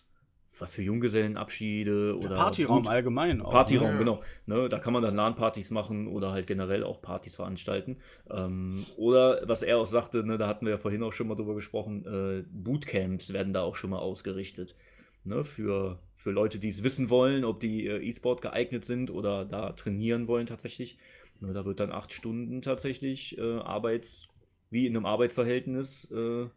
[0.61, 3.51] was für Junggesellenabschiede Der oder Partyraum Boot- allgemein auch.
[3.51, 3.99] Partyraum, Ja.
[3.99, 4.21] genau.
[4.47, 7.99] Ne, da kann man dann LAN-Partys machen oder halt generell auch Partys veranstalten.
[8.29, 11.37] Ähm, oder was er auch sagte, ne, da hatten wir ja vorhin auch schon mal
[11.37, 14.75] drüber gesprochen, äh, Bootcamps werden da auch schon mal ausgerichtet.
[15.25, 19.45] Ne, für, für Leute, die es wissen wollen, ob die äh, E-Sport geeignet sind oder
[19.45, 20.97] da trainieren wollen tatsächlich.
[21.41, 24.27] Ne, da wird dann acht Stunden tatsächlich äh, Arbeits,
[24.71, 26.49] wie in einem Arbeitsverhältnis, äh,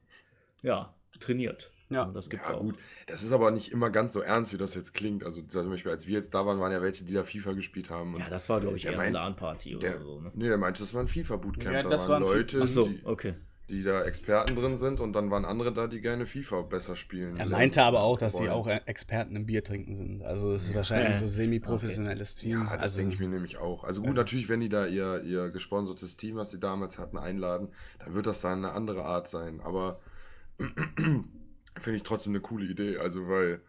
[0.64, 1.72] ja, trainiert.
[1.90, 2.04] Ja.
[2.04, 2.62] Und das gibt's Ja, auch.
[2.62, 2.76] gut.
[3.08, 5.24] Das ist aber nicht immer ganz so ernst, wie das jetzt klingt.
[5.26, 7.90] Also zum Beispiel, als wir jetzt da waren, waren ja welche, die da FIFA gespielt
[7.90, 8.14] haben.
[8.16, 10.22] Und Ja, das war, glaube ich, eher eine meint- LAN-Party der, oder so.
[10.22, 10.32] Ne?
[10.34, 11.76] Nee, der meinte, das war ein FIFA-Bootcamp.
[11.76, 13.34] Ja, da das waren Leute, Ach so, die, okay.
[13.34, 17.38] die da Experten drin sind und dann waren andere da, die gerne FIFA besser spielen.
[17.38, 20.24] Er meinte aber auch, dass sie auch Experten im Bier trinken sind.
[20.24, 22.64] Also es ist wahrscheinlich so semi-professionelles Team.
[22.64, 23.86] Ja, das also, denke ich mir nämlich auch.
[23.86, 27.70] Also gut, natürlich, wenn die da ihr, ihr gesponsertes Team, was sie damals hatten, einladen,
[28.00, 29.62] dann wird das dann eine andere Art sein.
[29.62, 30.00] Aber
[30.58, 32.98] finde ich trotzdem eine coole Idee.
[32.98, 33.62] Also, weil,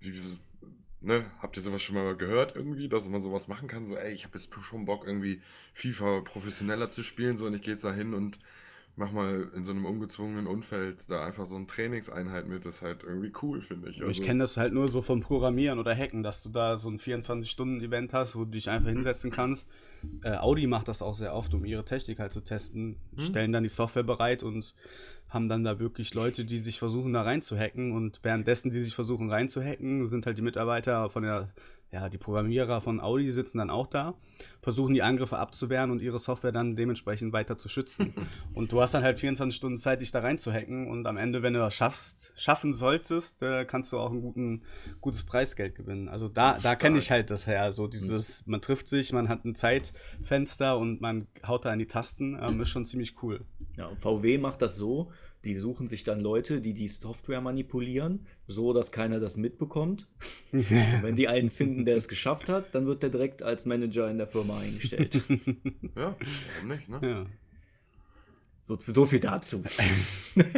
[0.00, 0.12] wie,
[1.00, 3.86] ne, habt ihr sowas schon mal gehört irgendwie, dass man sowas machen kann?
[3.86, 5.40] So, ey, ich habe jetzt schon Bock, irgendwie
[5.74, 8.38] FIFA professioneller zu spielen, so, und ich gehe jetzt da hin und
[8.96, 12.82] mach mal in so einem ungezwungenen Umfeld da einfach so eine Trainingseinheit mit, das ist
[12.82, 13.96] halt irgendwie cool, finde ich.
[13.96, 16.90] ich Also, kenne das halt nur so vom Programmieren oder Hacken, dass du da so
[16.90, 19.68] ein 24-Stunden-Event hast, wo du dich einfach hinsetzen kannst.
[20.22, 22.96] Äh, Audi macht das auch sehr oft, um ihre Technik halt zu testen.
[23.16, 24.74] Stellen dann die Software bereit und
[25.28, 27.92] haben dann da wirklich Leute, die sich versuchen, da reinzuhacken.
[27.92, 31.48] Und währenddessen, die sich versuchen reinzuhacken, sind halt die Mitarbeiter von der,
[31.94, 34.14] ja, die Programmierer von Audi sitzen dann auch da,
[34.62, 38.12] versuchen die Angriffe abzuwehren und ihre Software dann dementsprechend weiter zu schützen.
[38.54, 40.88] und du hast dann halt 24 Stunden Zeit, dich da reinzuhacken.
[40.88, 44.62] Und am Ende, wenn du das schaffst, schaffen solltest, äh, kannst du auch ein guten,
[45.00, 46.08] gutes Preisgeld gewinnen.
[46.08, 47.70] Also da, da kenne ich halt das her.
[47.70, 51.86] So dieses, man trifft sich, man hat ein Zeitfenster und man haut da in die
[51.86, 53.44] Tasten, ähm, ist schon ziemlich cool.
[53.78, 55.12] Ja, VW macht das so,
[55.44, 60.06] die suchen sich dann Leute, die die Software manipulieren, so dass keiner das mitbekommt.
[60.52, 64.18] Wenn die einen finden, der es geschafft hat, dann wird der direkt als Manager in
[64.18, 65.14] der Firma eingestellt.
[65.96, 66.98] ja, warum nicht, ne?
[67.02, 67.26] Ja.
[68.62, 69.62] So, so viel dazu.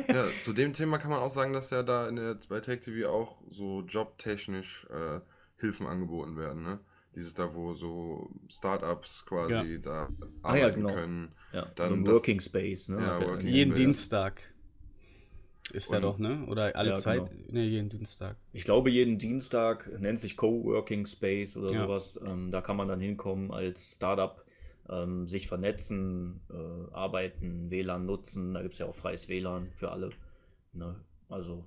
[0.09, 2.81] Ja, zu dem Thema kann man auch sagen, dass ja da in der, bei Tech
[2.81, 5.20] TV auch so jobtechnisch äh,
[5.57, 6.79] Hilfen angeboten werden, ne?
[7.14, 9.79] Dieses da, wo so Startups quasi Ja.
[9.79, 10.92] da arbeiten Ah ja, genau.
[10.94, 11.33] können.
[11.53, 12.88] Ja, Dann so ein das- Working Space.
[12.88, 13.01] Ne?
[13.03, 13.85] Ja, Working Jeden Space.
[13.85, 14.55] Dienstag
[15.72, 16.46] ist Und- doch, ne?
[16.46, 17.16] Oder alle Ja, zwei?
[17.18, 17.31] genau.
[17.50, 18.37] Ne, jeden Dienstag.
[18.52, 21.83] Ich glaube, jeden Dienstag nennt sich Coworking Space oder Ja.
[21.83, 22.20] sowas.
[22.24, 24.44] Ähm, da kann man dann hinkommen als Startup,
[24.88, 28.55] ähm, sich vernetzen, äh, arbeiten, WLAN nutzen.
[28.55, 30.11] Da gibt es ja auch freies WLAN für alle.
[30.72, 30.94] Ne?
[31.29, 31.64] Also,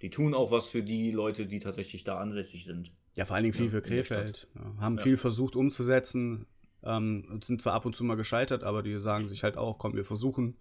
[0.00, 2.92] die tun auch was für die Leute, die tatsächlich da ansässig sind.
[3.16, 4.46] Ja, vor allen Dingen viel Ja, für Krefeld.
[4.54, 5.02] Ja, haben Ja.
[5.02, 6.46] viel versucht umzusetzen,
[6.84, 9.94] ähm, sind zwar ab und zu mal gescheitert, aber die sagen sich halt auch, komm,
[9.94, 10.56] wir versuchen.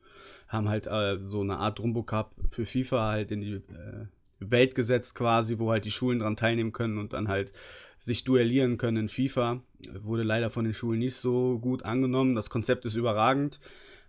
[0.47, 4.05] Haben halt äh, so eine Art Drumbo Cup für FIFA halt in die äh,
[4.39, 7.53] Welt gesetzt quasi, wo halt die Schulen dran teilnehmen können und dann halt
[7.97, 9.61] sich duellieren können in FIFA.
[10.01, 12.35] Wurde leider von den Schulen nicht so gut angenommen.
[12.35, 13.59] Das Konzept ist überragend.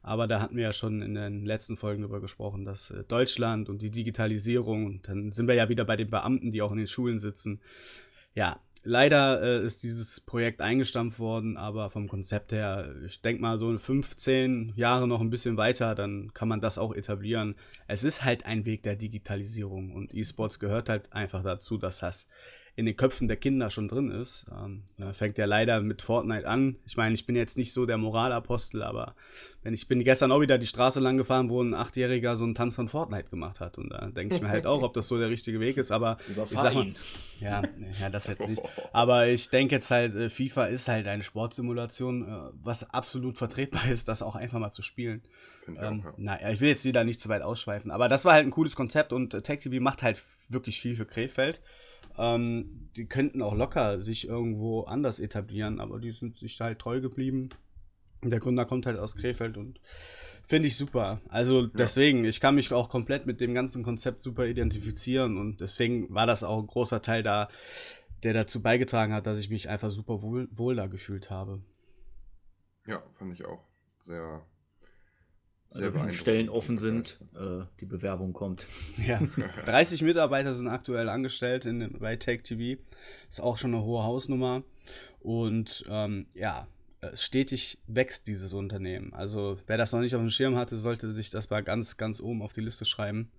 [0.02, 3.68] Aber da hatten wir ja schon in den letzten Folgen darüber gesprochen, dass äh, Deutschland
[3.68, 6.78] und die Digitalisierung, und dann sind wir ja wieder bei den Beamten, die auch in
[6.78, 7.60] den Schulen sitzen.
[8.34, 13.56] Ja, leider äh, ist dieses Projekt eingestampft worden, aber vom Konzept her, ich denke mal
[13.58, 17.54] so 15 Jahre noch ein bisschen weiter, dann kann man das auch etablieren.
[17.86, 22.26] Es ist halt ein Weg der Digitalisierung und E-Sports gehört halt einfach dazu, dass das
[22.74, 24.46] in den Köpfen der Kinder schon drin ist.
[24.50, 26.76] Ähm, fängt ja leider mit Fortnite an.
[26.86, 29.14] Ich meine, ich bin jetzt nicht so der Moralapostel, aber
[29.62, 32.54] wenn ich bin gestern auch wieder die Straße lang gefahren, wo ein Achtjähriger so einen
[32.54, 33.76] Tanz von Fortnite gemacht hat.
[33.76, 35.90] Und da denke ich mir halt auch, ob das so der richtige Weg ist.
[35.90, 36.96] Aber ich Überfahr sag mal, ihn.
[37.40, 37.62] ja,
[38.00, 38.62] ja, das jetzt nicht.
[38.94, 43.90] Aber ich denke jetzt halt, äh, FIFA ist halt eine Sportsimulation, äh, was absolut vertretbar
[43.90, 45.20] ist, das auch einfach mal zu spielen.
[45.62, 46.14] Ich Ähm, ja.
[46.16, 48.76] naja, ich will jetzt wieder nicht zu weit ausschweifen, aber das war halt ein cooles
[48.76, 51.60] Konzept und äh, TechTV macht halt wirklich viel für Krefeld.
[52.18, 57.00] Ähm, die könnten auch locker sich irgendwo anders etablieren, aber die sind sich halt treu
[57.00, 57.50] geblieben.
[58.22, 59.80] Der Gründer kommt halt aus Krefeld und
[60.48, 61.20] finde ich super.
[61.28, 66.12] Also deswegen, ich kann mich auch komplett mit dem ganzen Konzept super identifizieren und deswegen
[66.14, 67.48] war das auch ein großer Teil da,
[68.22, 71.60] der dazu beigetragen hat, dass ich mich einfach super wohl, wohl da gefühlt habe.
[72.86, 73.64] Ja, fand ich auch.
[73.98, 74.42] Sehr,
[75.74, 78.66] Wenn Stellen offen sind, äh, die Bewerbung kommt.
[79.06, 79.20] Ja,
[79.66, 82.80] 30 Mitarbeiter sind aktuell angestellt in, bei Take TV.
[83.28, 84.62] Ist auch schon eine hohe Hausnummer.
[85.20, 86.66] Und ähm, ja,
[87.00, 89.12] äh, stetig wächst dieses Unternehmen.
[89.12, 92.20] Also wer das noch nicht auf dem Schirm hatte, sollte sich das mal ganz, ganz
[92.20, 93.30] oben auf die Liste schreiben.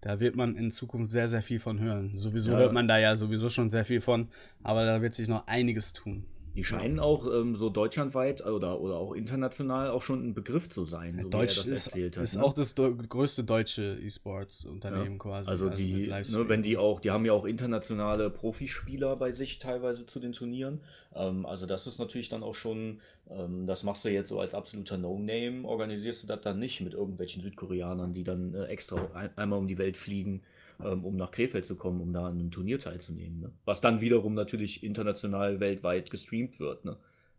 [0.00, 2.14] Da wird man in Zukunft sehr, sehr viel von hören.
[2.14, 2.58] Sowieso Ja.
[2.58, 4.28] hört man da ja sowieso schon sehr viel von,
[4.62, 6.26] aber da wird sich noch einiges tun.
[6.58, 10.84] Die scheinen auch ähm, so deutschlandweit oder, oder auch international auch schon ein Begriff zu
[10.86, 12.24] sein, so Deutsch wie er das ist, erzählt hat.
[12.24, 12.42] ist ne?
[12.42, 15.48] auch das größte deutsche E-Sports-Unternehmen quasi.
[15.48, 19.60] Also mit die, ne, wenn die auch, die haben ja auch internationale Profispieler bei sich
[19.60, 20.80] teilweise zu den Turnieren.
[21.14, 24.52] Ähm, also das ist natürlich dann auch schon, ähm, das machst du jetzt so als
[24.52, 29.30] absoluter No-Name, organisierst du das dann nicht mit irgendwelchen Südkoreanern, die dann äh, extra ein,
[29.36, 30.42] einmal um die Welt fliegen,
[30.84, 33.40] ähm, um nach Krefeld zu kommen, um da an einem Turnier teilzunehmen.
[33.40, 33.52] Ne?
[33.64, 36.84] Was dann wiederum natürlich international weltweit gestreamt wird.
[36.84, 36.96] Ne?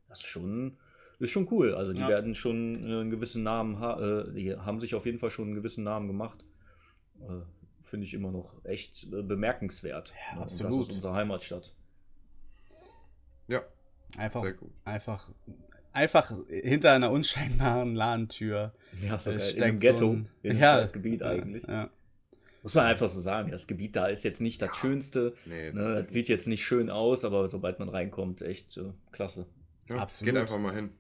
[0.08, 0.78] Das ist schon,
[1.20, 1.74] ist schon cool.
[1.76, 2.08] Also die Ja.
[2.10, 5.46] werden schon äh, einen gewissen Namen, ha äh, die haben sich auf jeden Fall schon
[5.48, 6.44] einen gewissen Namen gemacht.
[7.22, 7.42] Äh,
[7.84, 10.14] Finde ich immer noch echt äh, bemerkenswert.
[10.30, 10.42] Ja, ne?
[10.42, 10.88] Und das absolut.
[10.90, 11.74] ist unsere Heimatstadt.
[13.48, 13.64] Ja,
[14.18, 14.72] Einfach, sehr gut.
[14.86, 15.30] einfach,
[15.92, 18.74] einfach hinter einer unscheinbaren Ladentür.
[19.02, 19.54] Ja, so äh, geil.
[19.56, 21.64] In einem Ghetto, so ein- in einem Ja, Gebiet ja, eigentlich.
[21.68, 21.90] Ja.
[22.64, 23.52] Muss man einfach so sagen.
[23.52, 25.34] Das Gebiet da ist jetzt nicht das Schönste.
[25.46, 25.82] Nee, Ne?
[25.82, 29.46] das Das sieht jetzt nicht schön aus, aber sobald man reinkommt, echt äh, klasse.
[29.90, 30.34] ja, absolut.
[30.34, 30.92] Geht einfach mal hin.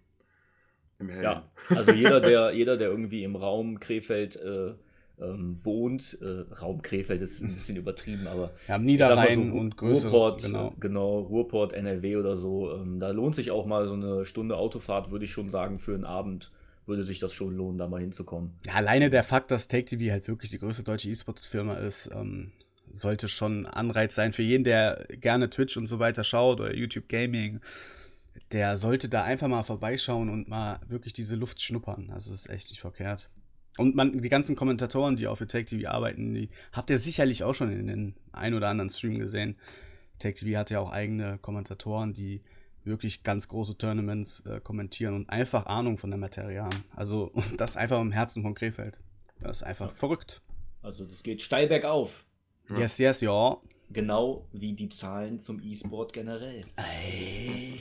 [1.00, 1.24] Im Hellen.
[1.24, 4.74] Ja, also jeder, der, jeder, der irgendwie im Raum Krefeld äh,
[5.22, 10.12] ähm, wohnt, äh, Raum Krefeld ist ein bisschen übertrieben, aber mal Niederrhein so, und größeres.
[10.12, 10.60] Ruhrport, genau.
[10.72, 10.76] genau.
[10.80, 15.12] genau, Ruhrport, NRW oder so, ähm, da lohnt sich auch mal so eine Stunde Autofahrt,
[15.12, 16.52] würde ich schon sagen, für einen Abend
[16.90, 18.54] würde sich das schon lohnen, da mal hinzukommen.
[18.66, 22.52] Ja, alleine der Fakt, dass Take TV halt wirklich die größte deutsche E-Sports-Firma ist, ähm,
[22.92, 27.08] sollte schon Anreiz sein für jeden, der gerne Twitch und so weiter schaut oder YouTube
[27.08, 27.62] Gaming.
[28.52, 32.10] Der sollte da einfach mal vorbeischauen und mal wirklich diese Luft schnuppern.
[32.12, 33.30] Also, das ist echt nicht verkehrt.
[33.78, 37.44] Und man, die ganzen Kommentatoren, die auch für Take TV arbeiten, die habt ihr sicherlich
[37.44, 39.56] auch schon in den ein oder anderen Stream gesehen.
[40.18, 42.42] Take TV hat ja auch eigene Kommentatoren, die
[42.84, 46.84] wirklich ganz große Tournaments äh, kommentieren und einfach Ahnung von der Materie haben.
[46.96, 49.00] Also und das einfach im Herzen von Krefeld.
[49.40, 49.96] Das ist einfach ja.
[49.96, 50.42] verrückt.
[50.82, 52.26] Also das geht steil bergauf.
[52.78, 53.58] Yes, yes, ja.
[53.90, 56.66] Genau wie die Zahlen zum E-Sport generell.
[56.76, 57.80] Ey.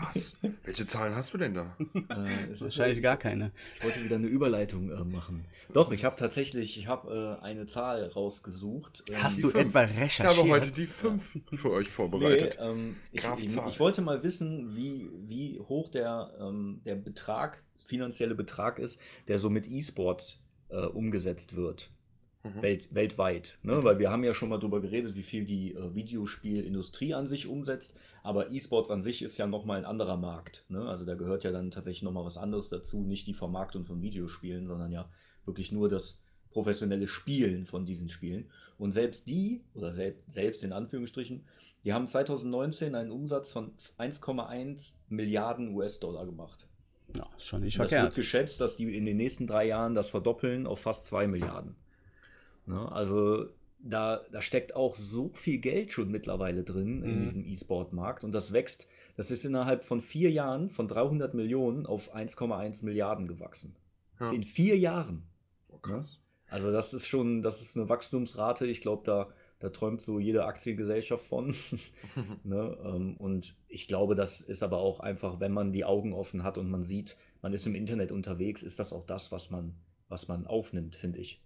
[0.00, 0.36] Was?
[0.64, 1.76] Welche Zahlen hast du denn da?
[1.94, 3.52] Äh, Wahrscheinlich gar keine.
[3.78, 5.44] Ich wollte wieder eine Überleitung äh, machen.
[5.72, 9.04] Doch, ich habe tatsächlich, ich habe äh, eine Zahl rausgesucht.
[9.08, 9.70] Ähm, hast du fünf.
[9.70, 10.32] etwa recherchiert?
[10.32, 12.58] Ich habe heute die fünf für euch vorbereitet.
[12.60, 17.62] Nee, ähm, ich, ich, ich, wollte mal wissen, wie, wie hoch der, ähm, der Betrag,
[17.84, 21.90] finanzielle Betrag ist, der so mit E-Sport äh, umgesetzt wird.
[22.44, 22.62] Mhm.
[22.62, 23.58] Welt, weltweit.
[23.62, 23.82] Ne?
[23.82, 27.46] Weil wir haben ja schon mal darüber geredet, wie viel die äh, Videospielindustrie an sich
[27.46, 27.94] umsetzt.
[28.22, 30.64] Aber E-Sports an sich ist ja nochmal ein anderer Markt.
[30.68, 30.80] Ne?
[30.88, 33.02] Also da gehört ja dann tatsächlich nochmal was anderes dazu.
[33.02, 35.10] Nicht die Vermarktung von Videospielen, sondern ja
[35.44, 36.20] wirklich nur das
[36.50, 38.50] professionelle Spielen von diesen Spielen.
[38.78, 41.44] Und selbst die, oder sel selbst in Anführungsstrichen,
[41.84, 46.68] die haben 2019 einen Umsatz von 1,1 Milliarden US-Dollar gemacht.
[47.14, 48.10] Ja, ist schon nicht Und verkehrt.
[48.10, 51.26] Es wird geschätzt, dass die in den nächsten drei Jahren das verdoppeln auf fast 2
[51.26, 51.76] Milliarden.
[52.68, 52.92] Ne?
[52.92, 53.46] Also
[53.80, 57.20] da, da steckt auch so viel Geld schon mittlerweile drin in Mhm.
[57.20, 62.14] diesem E-Sport-Markt und das wächst, das ist innerhalb von vier Jahren von 300 Millionen auf
[62.14, 63.74] 1,1 Milliarden gewachsen.
[64.20, 64.30] Ja.
[64.32, 65.22] In vier Jahren.
[65.68, 66.20] Oh, krass.
[66.48, 69.28] Also das ist schon, das ist eine Wachstumsrate, ich glaube, da,
[69.60, 71.54] da träumt so jede Aktiengesellschaft von.
[72.44, 72.76] ne?
[72.84, 76.58] ähm, Und ich glaube, das ist aber auch einfach, wenn man die Augen offen hat
[76.58, 79.74] und man sieht, man ist im Internet unterwegs, ist das auch das, was man,
[80.08, 81.40] was man aufnimmt, finde ich.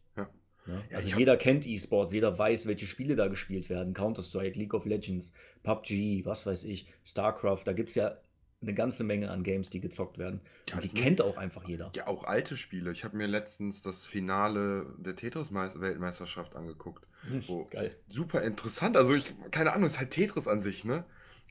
[0.67, 0.75] Ja.
[0.75, 0.83] Ne?
[0.91, 3.95] Ja, also jeder kennt E-Sports, jeder weiß, welche Spiele da gespielt werden.
[3.95, 8.17] Counter-Strike, League of Legends, PUBG, was weiß ich, StarCraft, da gibt es ja
[8.63, 10.41] eine ganze Menge an Games, die gezockt werden.
[10.71, 11.91] Ja, die kennt auch einfach jeder.
[11.97, 12.93] Ja, auch alte Spiele.
[12.93, 17.07] Ich habe mir letztens das Finale der Tetris-Weltmeisterschaft angeguckt.
[17.47, 17.97] Wo Geil.
[18.09, 18.97] super interessant.
[18.97, 21.05] Also ich, keine Ahnung, ist halt Tetris an sich, ne?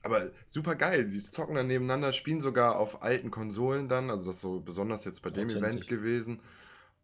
[0.04, 1.06] Aber super geil.
[1.06, 4.10] Die zocken dann nebeneinander, spielen sogar auf alten Konsolen dann.
[4.10, 5.50] Also das ist so besonders jetzt bei dem.
[5.50, 6.40] Event gewesen.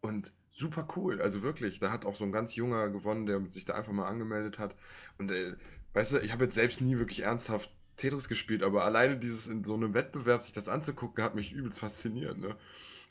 [0.00, 1.20] Und super cool.
[1.20, 4.08] Also wirklich, da hat auch so ein ganz junger gewonnen, der sich da einfach mal
[4.08, 4.76] angemeldet hat.
[5.18, 5.56] Und äh,
[5.94, 9.64] weißt du, ich habe jetzt selbst nie wirklich ernsthaft Tetris gespielt, aber alleine dieses in
[9.64, 12.56] so einem Wettbewerb sich das anzugucken, hat mich übelst fasziniert, ne?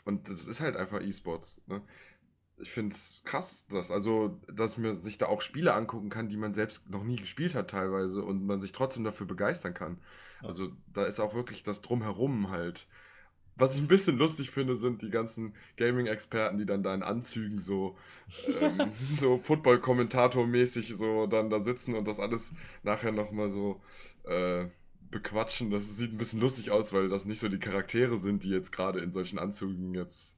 [0.06, 1.82] Und das ist halt einfach E-Sports, ne?
[2.60, 6.38] Ich finde es krass, dass, also, dass man sich da auch Spiele angucken kann, die
[6.38, 10.00] man selbst noch nie gespielt hat teilweise und man sich trotzdem dafür begeistern kann.
[10.41, 12.88] Also da ist auch wirklich das Drumherum halt.
[13.58, 17.60] Was ich ein bisschen lustig finde, sind die ganzen Gaming-Experten, die dann da in Anzügen
[17.60, 17.98] so,
[18.62, 23.82] ähm, so Football-Kommentator-mäßig so dann da sitzen und das alles nachher nochmal so
[24.26, 24.67] äh,
[25.10, 25.72] bequatschen.
[25.72, 28.72] Das sieht ein bisschen lustig aus, weil das nicht so die Charaktere sind, die jetzt
[28.72, 30.38] gerade in solchen Anzügen jetzt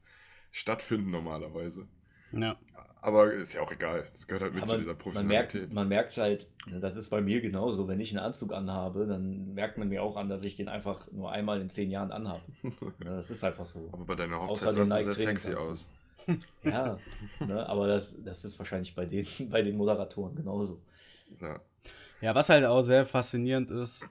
[0.52, 1.88] stattfinden normalerweise.
[2.32, 2.58] Ja.
[3.02, 4.08] Aber ist ja auch egal.
[4.14, 5.74] Das gehört halt mit Ja, zu dieser man merkt Professionalität.
[5.74, 7.88] man merkt halt, ne, das ist bei mir genauso.
[7.88, 11.10] Wenn ich einen Anzug anhabe, dann merkt man mir auch an, dass ich den einfach
[11.12, 12.42] nur einmal in zehn Jahren anhabe.
[12.64, 13.90] Ne, Das ist einfach so.
[13.94, 15.88] Aber bei deiner Außer Hochzeit du Nike sehr sexy aus.
[16.64, 16.98] Ja,
[17.40, 20.78] ne, aber das, das ist wahrscheinlich bei den, bei den Moderatoren genauso.
[21.42, 21.60] Ja.
[22.22, 24.06] Ja, was halt auch sehr faszinierend ist,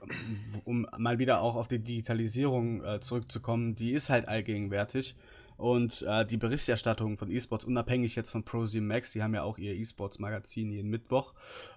[0.65, 5.15] um mal wieder auch auf die Digitalisierung äh, zurückzukommen, die ist halt allgegenwärtig.
[5.59, 9.59] Und äh, die Berichterstattung von E-Sports, unabhängig jetzt von ProSieben Max, die haben ja auch
[9.59, 11.35] ihr E-Sports-Magazin jeden Mittwoch,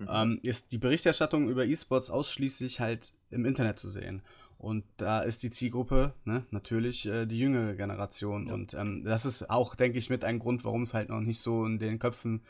[0.07, 4.21] ähm, ist die Berichterstattung über E-Sports ausschließlich halt im Internet zu sehen.
[4.59, 8.45] Und da ist die Zielgruppe ne, natürlich äh, die jüngere Generation.
[8.45, 8.53] Ja.
[8.53, 11.39] Und ähm, das ist auch, denke ich, mit ein Grund, warum es halt noch nicht
[11.39, 12.43] so in den Köpfen,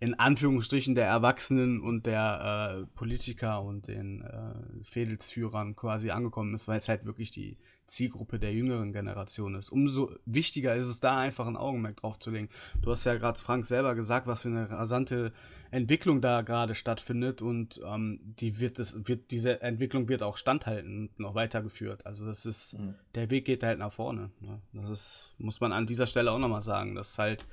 [0.00, 6.68] in Anführungsstrichen, der Erwachsenen und der äh, Politiker und den äh, Fädelsführern quasi angekommen ist,
[6.68, 9.70] weil es halt wirklich die Zielgruppe der jüngeren Generation ist.
[9.70, 12.48] Umso wichtiger ist es da einfach ein Augenmerk drauf zu legen.
[12.80, 15.32] Du hast ja gerade Frank selber gesagt, was für eine rasante
[15.70, 21.08] Entwicklung da gerade stattfindet und ähm, die wird es wird diese Entwicklung wird auch standhalten
[21.08, 22.06] und noch weitergeführt.
[22.06, 22.94] Also das ist Mhm.
[23.14, 24.30] der Weg geht halt nach vorne.
[24.40, 24.60] Ne?
[24.72, 27.46] Das ist muss man an dieser Stelle auch nochmal sagen, dass halt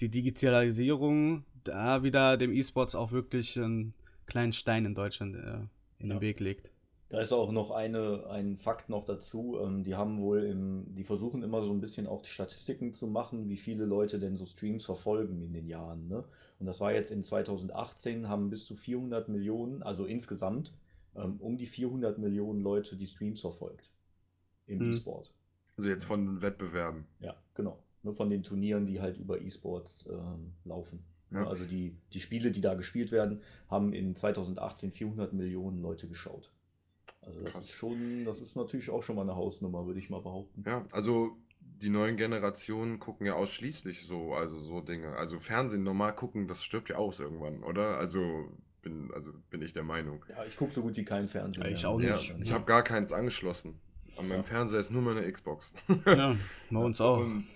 [0.00, 3.94] die Digitalisierung da wieder dem E-Sports auch wirklich einen
[4.26, 5.60] kleinen Stein in Deutschland äh,
[5.98, 6.14] in Ja.
[6.16, 6.70] den Weg legt.
[7.10, 9.58] Da ist auch noch eine, ein Fakt noch dazu.
[9.60, 13.06] Ähm, die haben wohl im, die versuchen immer so ein bisschen auch die Statistiken zu
[13.06, 16.06] machen, wie viele Leute denn so Streams verfolgen in den Jahren.
[16.08, 16.24] Ne?
[16.58, 20.72] Und das war jetzt in 2018, haben bis zu 400 Millionen, also insgesamt
[21.16, 23.90] ähm, um die 400 Millionen Leute die Streams verfolgt
[24.66, 24.90] im Mhm.
[24.90, 25.32] E-Sport.
[25.76, 27.06] Also jetzt von Wettbewerben.
[27.20, 27.78] Ja, genau.
[28.02, 31.04] Nur von den Turnieren, die halt über E-Sports ähm, laufen.
[31.30, 31.46] Ja.
[31.46, 36.52] Also die, die Spiele, die da gespielt werden, haben in 2018 400 Millionen Leute geschaut.
[37.20, 37.64] Also das Krass.
[37.64, 40.62] ist schon, das ist natürlich auch schon mal eine Hausnummer, würde ich mal behaupten.
[40.66, 45.14] Ja, also die neuen Generationen gucken ja ausschließlich so, also so Dinge.
[45.16, 47.98] Also Fernsehen normal gucken, das stirbt ja aus irgendwann, oder?
[47.98, 48.48] Also
[48.82, 50.24] bin, also bin ich der Meinung.
[50.28, 51.64] Ja, ich gucke so gut wie keinen Fernsehen.
[51.64, 52.34] Ja, ich auch Ja, nicht.
[52.42, 53.78] ich habe gar keins angeschlossen.
[54.16, 54.42] An meinem Ja.
[54.44, 55.74] Fernseher ist nur meine Xbox.
[56.06, 56.34] Ja,
[56.70, 57.18] bei uns auch.
[57.18, 57.46] Und,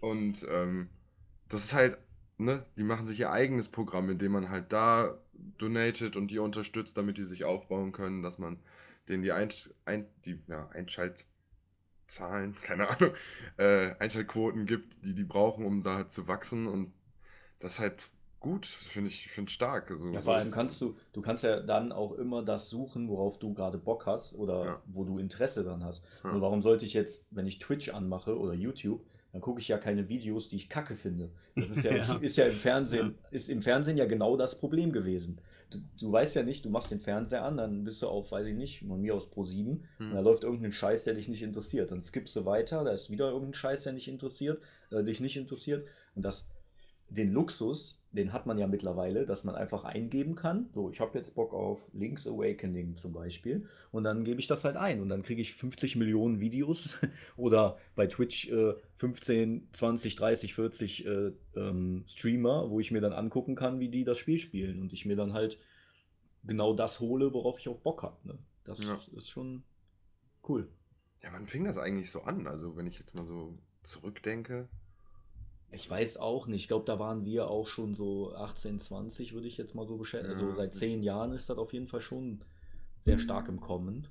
[0.00, 0.88] und ähm,
[1.48, 1.96] das ist halt,
[2.36, 5.18] ne, die machen sich ihr eigenes Programm, indem man halt da
[5.58, 8.58] donatet und die unterstützt, damit die sich aufbauen können, dass man
[9.08, 11.28] denen die, Einsch ein, die ja, Einschaltzahlen,
[12.62, 13.12] keine Ahnung,
[13.56, 16.92] äh, Einschaltquoten gibt, die die brauchen, um da halt zu wachsen und
[17.60, 18.08] das ist halt
[18.40, 19.90] gut, finde ich, finde stark.
[19.90, 23.08] Also, Ja, so vor allem kannst du, du kannst ja dann auch immer das suchen,
[23.08, 24.82] worauf du gerade Bock hast oder Ja.
[24.86, 26.06] wo du Interesse dran hast.
[26.24, 26.30] Ja.
[26.32, 29.78] Und warum sollte ich jetzt, wenn ich Twitch anmache oder YouTube, dann gucke ich ja
[29.78, 31.30] keine Videos, die ich kacke finde.
[31.54, 32.14] Das ist ja, Ja.
[32.16, 35.40] ist ja im Fernsehen, ist im Fernsehen ja genau das Problem gewesen.
[35.70, 38.48] Du, du weißt ja nicht, du machst den Fernseher an, dann bist du auf, weiß
[38.48, 40.08] ich nicht, von mir aus Pro 7 Hm.
[40.08, 41.90] und da läuft irgendein Scheiß, der dich nicht interessiert.
[41.90, 45.36] Dann skippst du weiter, da ist wieder irgendein Scheiß, der nicht interessiert, äh, dich nicht
[45.36, 45.86] interessiert.
[46.14, 46.48] Und das,
[47.10, 50.68] den Luxus, den hat man ja mittlerweile, dass man einfach eingeben kann.
[50.72, 53.68] So, ich habe jetzt Bock auf Link's Awakening zum Beispiel.
[53.92, 55.00] Und dann gebe ich das halt ein.
[55.00, 56.98] Und dann kriege ich 50 Millionen Videos
[57.36, 63.12] oder bei Twitch äh, 15, 20, 30, 40 äh, ähm, Streamer, wo ich mir dann
[63.12, 64.80] angucken kann, wie die das Spiel spielen.
[64.80, 65.58] Und ich mir dann halt
[66.44, 68.16] genau das hole, worauf ich auch Bock habe.
[68.26, 68.38] Ne?
[68.64, 68.98] Das Ja.
[69.16, 69.62] ist schon
[70.48, 70.68] cool.
[71.22, 72.46] Ja, wann fing das eigentlich so an?
[72.46, 74.68] Also, wenn ich jetzt mal so zurückdenke.
[75.72, 76.62] Ich weiß auch nicht.
[76.62, 79.96] Ich glaube, da waren wir auch schon so 18, 20, würde ich jetzt mal so
[79.96, 80.34] beschäftigen.
[80.38, 80.44] Ja.
[80.46, 82.40] Also seit zehn Jahren ist das auf jeden Fall schon
[82.98, 84.06] sehr stark im Kommen.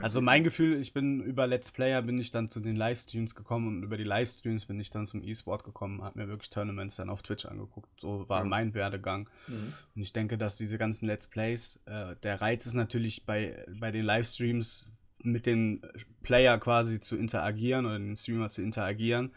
[0.00, 3.68] Also mein Gefühl, ich bin über Let's Player bin ich dann zu den Livestreams gekommen
[3.68, 7.10] und über die Livestreams bin ich dann zum E-Sport gekommen, habe mir wirklich Tournaments dann
[7.10, 7.88] auf Twitch angeguckt.
[8.00, 8.48] So war Ja.
[8.48, 9.28] mein Werdegang.
[9.94, 13.90] Und ich denke, dass diese ganzen Let's Plays, äh, der Reiz ist natürlich bei, bei
[13.90, 14.88] den Livestreams
[15.22, 15.82] mit den
[16.22, 19.32] Player quasi zu interagieren oder den Streamer zu interagieren.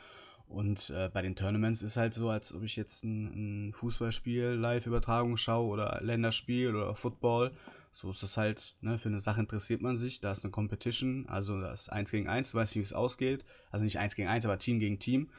[0.52, 4.44] Und äh, bei den Tournaments ist halt so, als ob ich jetzt ein, ein Fußballspiel
[4.52, 7.52] Live-Übertragung schaue oder Länderspiel oder Football.
[7.94, 10.20] So ist das halt, ne, für eine Sache interessiert man sich.
[10.22, 12.94] Da ist eine Competition, also das ist 1 gegen 1, du weißt nicht, wie es
[12.94, 13.44] ausgeht.
[13.72, 15.30] Also nicht 1 gegen 1, aber Team gegen Team.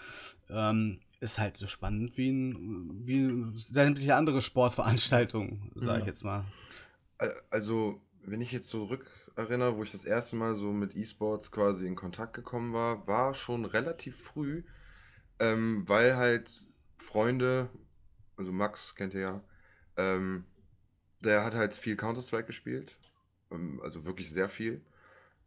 [0.50, 5.98] Ähm, ist halt so spannend wie, ein, wie sämtliche andere Sportveranstaltungen, sage Ja.
[5.98, 6.44] ich jetzt mal.
[7.18, 11.50] Al- Also, wenn ich jetzt zurück erinnere, wo ich das erste Mal so mit E-Sports
[11.52, 14.62] quasi in Kontakt gekommen war, war schon relativ früh,
[15.42, 16.50] ähm, weil halt
[16.98, 17.68] Freunde,
[18.36, 19.44] also Max kennt ihr ja,
[19.96, 20.44] ähm,
[21.20, 22.96] der hat halt viel Counter-Strike gespielt,
[23.50, 24.80] ähm, also wirklich sehr viel.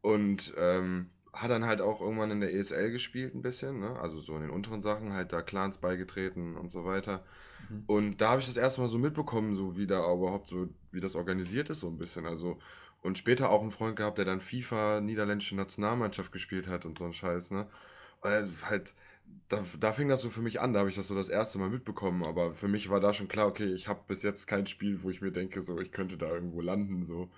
[0.02, 3.98] Und ähm, hat dann halt auch irgendwann in der ESL gespielt ein bisschen, ne?
[4.00, 7.24] Also so in den unteren Sachen, halt da Clans beigetreten und so weiter.
[7.70, 7.84] Mhm.
[7.88, 11.02] Und da habe ich das erste Mal so mitbekommen, so wie da überhaupt so, wie
[11.02, 12.26] das organisiert ist, so ein bisschen.
[12.26, 12.60] Also,
[13.02, 17.06] und später auch einen Freund gehabt, der dann FIFA, niederländische Nationalmannschaft gespielt hat und so
[17.06, 17.68] ein Scheiß, ne?
[18.22, 18.96] Und halt,
[19.50, 21.58] da, da fing das so für mich an, da habe ich das so das erste
[21.60, 24.68] Mal mitbekommen, aber für mich war da schon klar, okay, ich habe bis jetzt kein
[24.68, 27.30] Spiel, wo ich mir denke, so, ich könnte da irgendwo landen, so.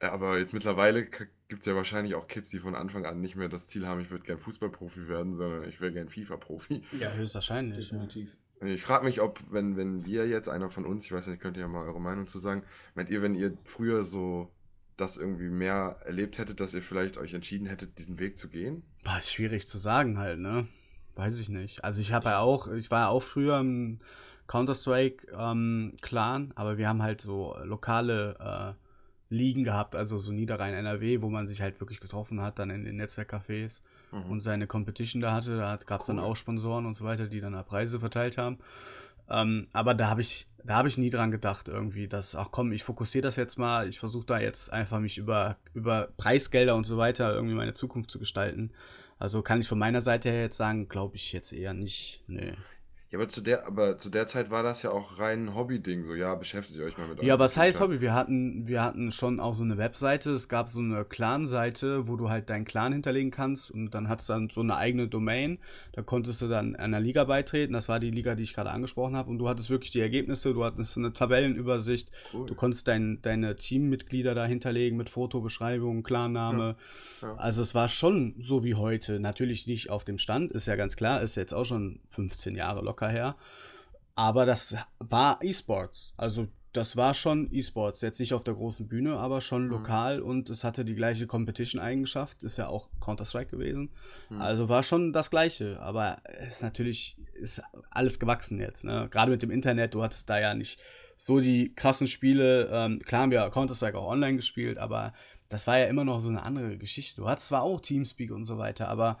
[0.00, 3.36] Äh, Aber jetzt mittlerweile gibt es ja wahrscheinlich auch Kids, die von Anfang an nicht
[3.36, 6.82] mehr das Ziel haben, ich würde gern Fußballprofi werden, sondern ich wäre gern FIFA-Profi.
[6.98, 7.88] Ja, höchstwahrscheinlich.
[7.88, 8.36] Definitiv.
[8.60, 11.56] Ich frage mich, ob, wenn, wenn wir jetzt, einer von uns, ich weiß nicht, könnt
[11.56, 14.50] ihr ja mal eure Meinung zu sagen, meint ihr, wenn ihr früher so
[14.96, 18.82] das irgendwie mehr erlebt hättet, dass ihr vielleicht euch entschieden hättet, diesen Weg zu gehen?
[19.04, 20.66] Boah, ist schwierig zu sagen halt, ne?
[21.18, 21.82] Weiß ich nicht.
[21.82, 23.98] Also ich habe ja auch, ich war ja auch früher im
[24.46, 28.76] Counter-Strike-Clan, aber wir haben halt so lokale
[29.30, 32.70] äh, Ligen gehabt, also so Niederrhein NRW, wo man sich halt wirklich getroffen hat, dann
[32.70, 34.30] in den Netzwerkcafés Mhm.
[34.30, 35.58] und seine Competition da hatte.
[35.58, 36.24] Da gab es dann Cool.
[36.24, 38.58] auch Sponsoren und so weiter, die dann da Preise verteilt haben.
[39.28, 42.72] Ähm, aber da habe ich, da habe ich nie dran gedacht, irgendwie, dass, ach komm,
[42.72, 46.84] ich fokussiere das jetzt mal, ich versuche da jetzt einfach mich über, über Preisgelder und
[46.84, 48.70] so weiter irgendwie meine Zukunft zu gestalten.
[49.18, 52.22] Also kann ich von meiner Seite her jetzt sagen, glaube ich jetzt eher nicht.
[52.26, 52.52] Nee.
[53.10, 56.04] Ja, aber zu der, aber zu der Zeit war das ja auch rein ein Hobby-Ding,
[56.04, 57.80] so ja, beschäftigt euch mal mit Ja, was heißt.
[57.80, 58.02] Hobby?
[58.02, 60.32] Wir hatten, wir hatten schon auch so eine Webseite.
[60.32, 64.20] Es gab so eine Clan-Seite, wo du halt deinen Clan hinterlegen kannst und dann hat
[64.20, 65.58] es dann so eine eigene Domain.
[65.92, 67.72] Da konntest du dann einer Liga beitreten.
[67.72, 69.30] Das war die Liga, die ich gerade angesprochen habe.
[69.30, 72.10] Und du hattest wirklich die Ergebnisse, du hattest eine Tabellenübersicht.
[72.34, 72.46] Cool.
[72.46, 76.76] Du konntest dein, deine Teammitglieder da hinterlegen mit Fotobeschreibung, Klarname.
[77.22, 77.34] Ja, ja.
[77.36, 79.18] Also es war schon so wie heute.
[79.18, 82.84] Natürlich nicht auf dem Stand, ist ja ganz klar, ist jetzt auch schon 15 Jahre
[82.84, 83.36] locker her.
[84.16, 86.12] Aber das war E-Sports.
[86.16, 88.00] Also das war schon E-Sports.
[88.00, 89.70] Jetzt nicht auf der großen Bühne, aber schon Mhm.
[89.70, 92.42] lokal und es hatte die gleiche Competition-Eigenschaft.
[92.42, 93.90] Ist ja auch Counter-Strike gewesen.
[94.28, 94.40] Mhm.
[94.40, 95.80] Also war schon das Gleiche.
[95.80, 98.84] Aber es ist natürlich ist alles gewachsen jetzt.
[98.84, 99.08] Ne?
[99.10, 100.80] Gerade mit dem Internet, du hattest da ja nicht
[101.16, 102.68] so die krassen Spiele.
[102.72, 105.12] Ähm, klar haben wir Counter-Strike auch online gespielt, aber
[105.48, 107.20] das war ja immer noch so eine andere Geschichte.
[107.20, 109.18] Du hattest zwar auch Teamspeak und so weiter, aber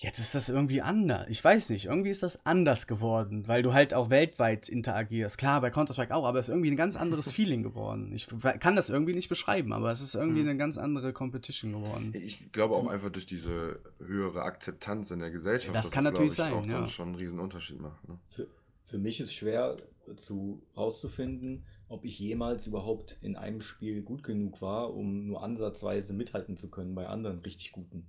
[0.00, 1.26] Jetzt ist das irgendwie anders.
[1.28, 5.38] Ich weiß nicht, irgendwie ist das anders geworden, weil du halt auch weltweit interagierst.
[5.38, 8.12] Klar, bei Counter-Strike auch, aber es ist irgendwie ein ganz anderes Feeling geworden.
[8.14, 8.28] Ich
[8.60, 10.50] kann das irgendwie nicht beschreiben, aber es ist irgendwie Hm.
[10.50, 12.12] eine ganz andere Competition geworden.
[12.14, 15.74] Ich glaube auch einfach durch diese höhere Akzeptanz in der Gesellschaft.
[15.74, 16.86] Das kann glaub natürlich ich, sein, auch dann ja.
[16.86, 18.08] schon einen riesen Unterschied macht.
[18.08, 18.20] Ne?
[18.28, 18.46] Für,
[18.84, 19.78] für mich ist schwer
[20.14, 26.12] zu rauszufinden, ob ich jemals überhaupt in einem Spiel gut genug war, um nur ansatzweise
[26.12, 28.06] mithalten zu können bei anderen richtig guten.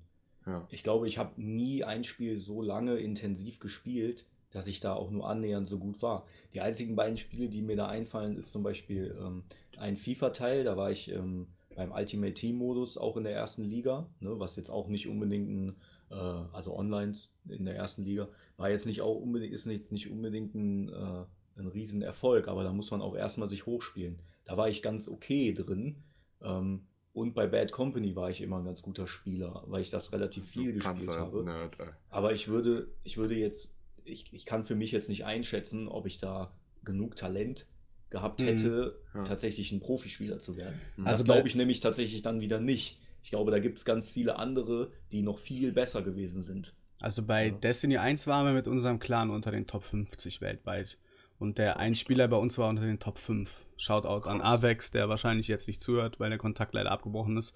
[0.49, 0.67] Ja.
[0.71, 5.11] Ich glaube, ich habe nie ein Spiel so lange intensiv gespielt, dass ich da auch
[5.11, 6.25] nur annähernd so gut war.
[6.53, 9.43] Die einzigen beiden Spiele, die mir da einfallen, ist zum Beispiel ähm,
[9.77, 14.39] ein FIFA-Teil, da war ich ähm, beim Ultimate Team-Modus auch in der ersten Liga, ne,
[14.39, 15.75] was jetzt auch nicht unbedingt ein,
[16.09, 17.13] äh, also online
[17.47, 18.27] in der ersten Liga,
[18.57, 21.25] war jetzt nicht auch unbedingt, ist jetzt nicht unbedingt ein, äh,
[21.59, 24.19] ein Riesenerfolg, aber da muss man auch erstmal sich hochspielen.
[24.45, 26.03] Da war ich ganz okay drin.
[26.41, 30.11] Ähm, und bei Bad Company war ich immer ein ganz guter Spieler, weil ich das
[30.13, 31.43] relativ viel Du gespielt habe.
[31.43, 31.75] Nerd.
[32.09, 33.73] Aber ich würde, ich würde jetzt,
[34.05, 36.53] ich, ich kann für mich jetzt nicht einschätzen, ob ich da
[36.83, 37.65] genug Talent
[38.09, 38.45] gehabt Mhm.
[38.45, 39.23] hätte, Ja.
[39.23, 40.79] tatsächlich ein Profispieler zu werden.
[40.97, 41.07] Mhm.
[41.07, 42.99] Also glaube ich nämlich tatsächlich dann wieder nicht.
[43.21, 46.73] Ich glaube, da gibt es ganz viele andere, die noch viel besser gewesen sind.
[47.01, 47.51] Also bei Ja.
[47.53, 50.97] Destiny 1 waren wir mit unserem Clan unter den Top 50 weltweit.
[51.39, 53.65] Und der Einspieler bei uns war unter den Top 5.
[53.77, 54.59] Shoutout an Krass.
[54.59, 57.55] Avex, der wahrscheinlich jetzt nicht zuhört, weil der Kontakt leider abgebrochen ist.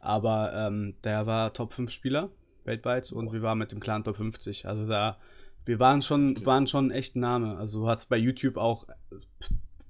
[0.00, 2.30] Aber ähm, der war Top 5 Spieler
[2.64, 4.66] weltweit und wir waren mit dem Clan Top 50.
[4.66, 5.18] Also da,
[5.66, 7.56] wir waren schon, waren schon echt ein Name.
[7.58, 9.16] Also du hast bei YouTube auch äh,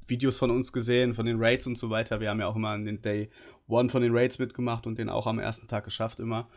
[0.08, 2.20] Videos von uns gesehen, von den Raids und so weiter.
[2.20, 3.30] Wir haben ja auch immer an den Day
[3.68, 6.48] One von den Raids mitgemacht und den auch am ersten Tag geschafft immer.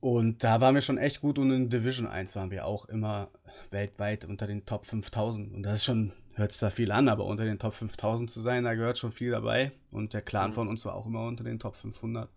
[0.00, 3.30] Und da waren wir schon echt gut und in Division 1 waren wir auch immer
[3.70, 5.52] weltweit unter den Top 5000.
[5.54, 8.40] Und das ist schon, hört sich da viel an, aber unter den Top 5000 zu
[8.40, 9.72] sein, da gehört schon viel dabei.
[9.90, 10.54] Und der Clan Mhm.
[10.54, 12.28] von uns war auch immer unter den Top 500.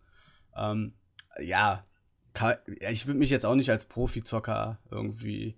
[0.55, 0.93] Ähm,
[1.41, 1.83] ja,
[2.33, 2.55] kann,
[2.89, 5.55] ich würde mich jetzt auch nicht als Profizocker irgendwie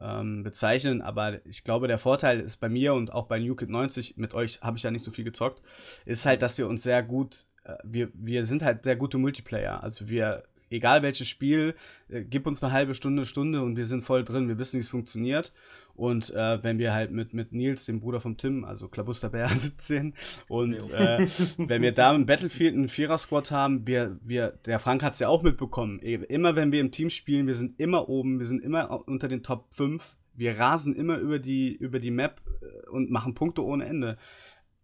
[0.00, 4.16] ähm, bezeichnen, aber ich glaube, der Vorteil ist bei mir und auch bei NewKid 90,
[4.16, 5.60] mit euch habe ich ja nicht so viel gezockt,
[6.04, 9.82] ist halt, dass wir uns sehr gut, äh, wir, wir sind halt sehr gute Multiplayer.
[9.82, 11.74] Also wir, egal welches Spiel,
[12.08, 14.82] äh, gib uns eine halbe Stunde, Stunde und wir sind voll drin, wir wissen, wie
[14.82, 15.52] es funktioniert.
[15.94, 20.14] Und äh, wenn wir halt mit, mit Nils, dem Bruder vom Tim, also Klabusterbär 17,
[20.48, 21.26] und äh,
[21.58, 25.28] wenn wir da im Battlefield einen Vierer-Squad haben, wir, wir, der Frank hat es ja
[25.28, 28.62] auch mitbekommen, e- immer wenn wir im Team spielen, wir sind immer oben, wir sind
[28.62, 33.10] immer unter den Top 5, wir rasen immer über die, über die Map äh, und
[33.10, 34.18] machen Punkte ohne Ende.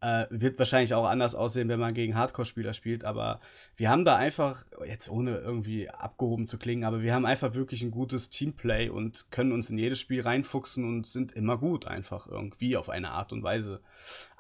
[0.05, 3.41] Äh, wird wahrscheinlich auch anders aussehen, wenn man gegen Hardcore-Spieler spielt, aber
[3.75, 7.83] wir haben da einfach, jetzt ohne irgendwie abgehoben zu klingen, aber wir haben einfach wirklich
[7.83, 12.27] ein gutes Teamplay und können uns in jedes Spiel reinfuchsen und sind immer gut einfach
[12.27, 13.81] irgendwie auf eine Art und Weise.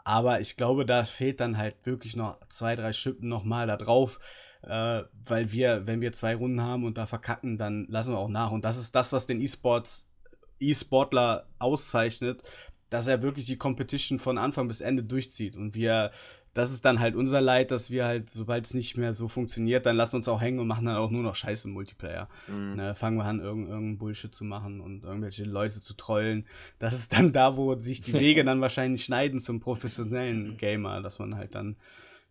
[0.04, 4.20] Aber ich glaube, da fehlt dann halt wirklich noch zwei, drei Schippen nochmal da drauf,
[4.64, 8.28] äh, weil wir, wenn wir zwei Runden haben und da verkacken, dann lassen wir auch
[8.28, 8.50] nach.
[8.50, 10.06] Und das ist das, was den E-Sports,
[10.60, 12.42] E-Sportler auszeichnet,
[12.94, 15.56] dass er wirklich die Competition von Anfang bis Ende durchzieht.
[15.56, 16.12] Und wir,
[16.52, 19.84] das ist dann halt unser Leid, dass wir halt, sobald es nicht mehr so funktioniert,
[19.84, 22.28] dann lassen wir uns auch hängen und machen dann auch nur noch Scheiße im Multiplayer.
[22.46, 22.76] Mhm.
[22.76, 26.46] Ne, fangen wir an, irgend, irgendeinen Bullshit zu machen und irgendwelche Leute zu trollen.
[26.78, 31.18] Das ist dann da, wo sich die Wege dann wahrscheinlich schneiden zum professionellen Gamer, dass
[31.18, 31.74] man halt dann,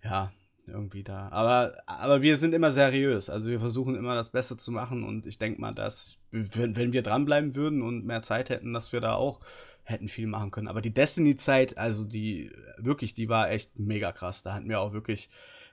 [0.02, 0.32] ja,
[0.68, 1.30] irgendwie da.
[1.30, 3.30] Aber, aber wir sind immer seriös.
[3.30, 6.94] Also wir versuchen immer das Beste zu machen und ich denke mal, dass, wenn, wenn
[6.94, 9.42] wir dranbleiben würden und mehr Zeit hätten, dass wir da auch
[9.84, 10.68] hätten viel machen können.
[10.68, 14.44] Aber die Destiny-Zeit, also die, wirklich, die war echt mega krass.
[14.44, 15.30] Da hatten wir auch wirklich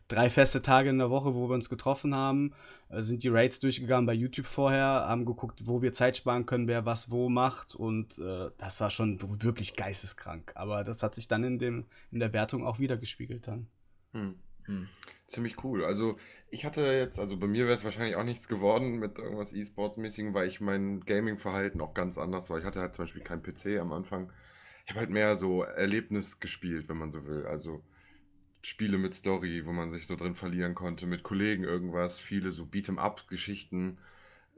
[0.09, 2.53] drei feste Tage in der Woche, wo wir uns getroffen haben,
[2.89, 6.67] äh, sind die Raids durchgegangen bei YouTube vorher, haben geguckt, wo wir Zeit sparen können,
[6.67, 10.53] wer was wo macht und äh, das war schon wirklich geisteskrank.
[10.57, 13.69] Aber das hat sich dann in, dem, in der Wertung auch wieder gespiegelt dann.
[14.13, 14.35] Hm.
[14.71, 14.89] Hm.
[15.27, 15.85] Ziemlich cool.
[15.85, 16.17] Also
[16.51, 20.33] ich hatte jetzt, also bei mir wäre es wahrscheinlich auch nichts geworden mit irgendwas E-Sports-mäßigem,
[20.33, 22.59] weil ich mein Gaming-Verhalten auch ganz anders war.
[22.59, 24.33] Ich hatte halt zum Beispiel keinen PC am Anfang.
[24.85, 27.47] Ich habe halt mehr so Erlebnis gespielt, wenn man so will.
[27.47, 27.83] Also
[28.63, 32.65] Spiele mit Story, wo man sich so drin verlieren konnte, mit Kollegen irgendwas, viele so
[32.65, 33.99] Beat'em-up-Geschichten,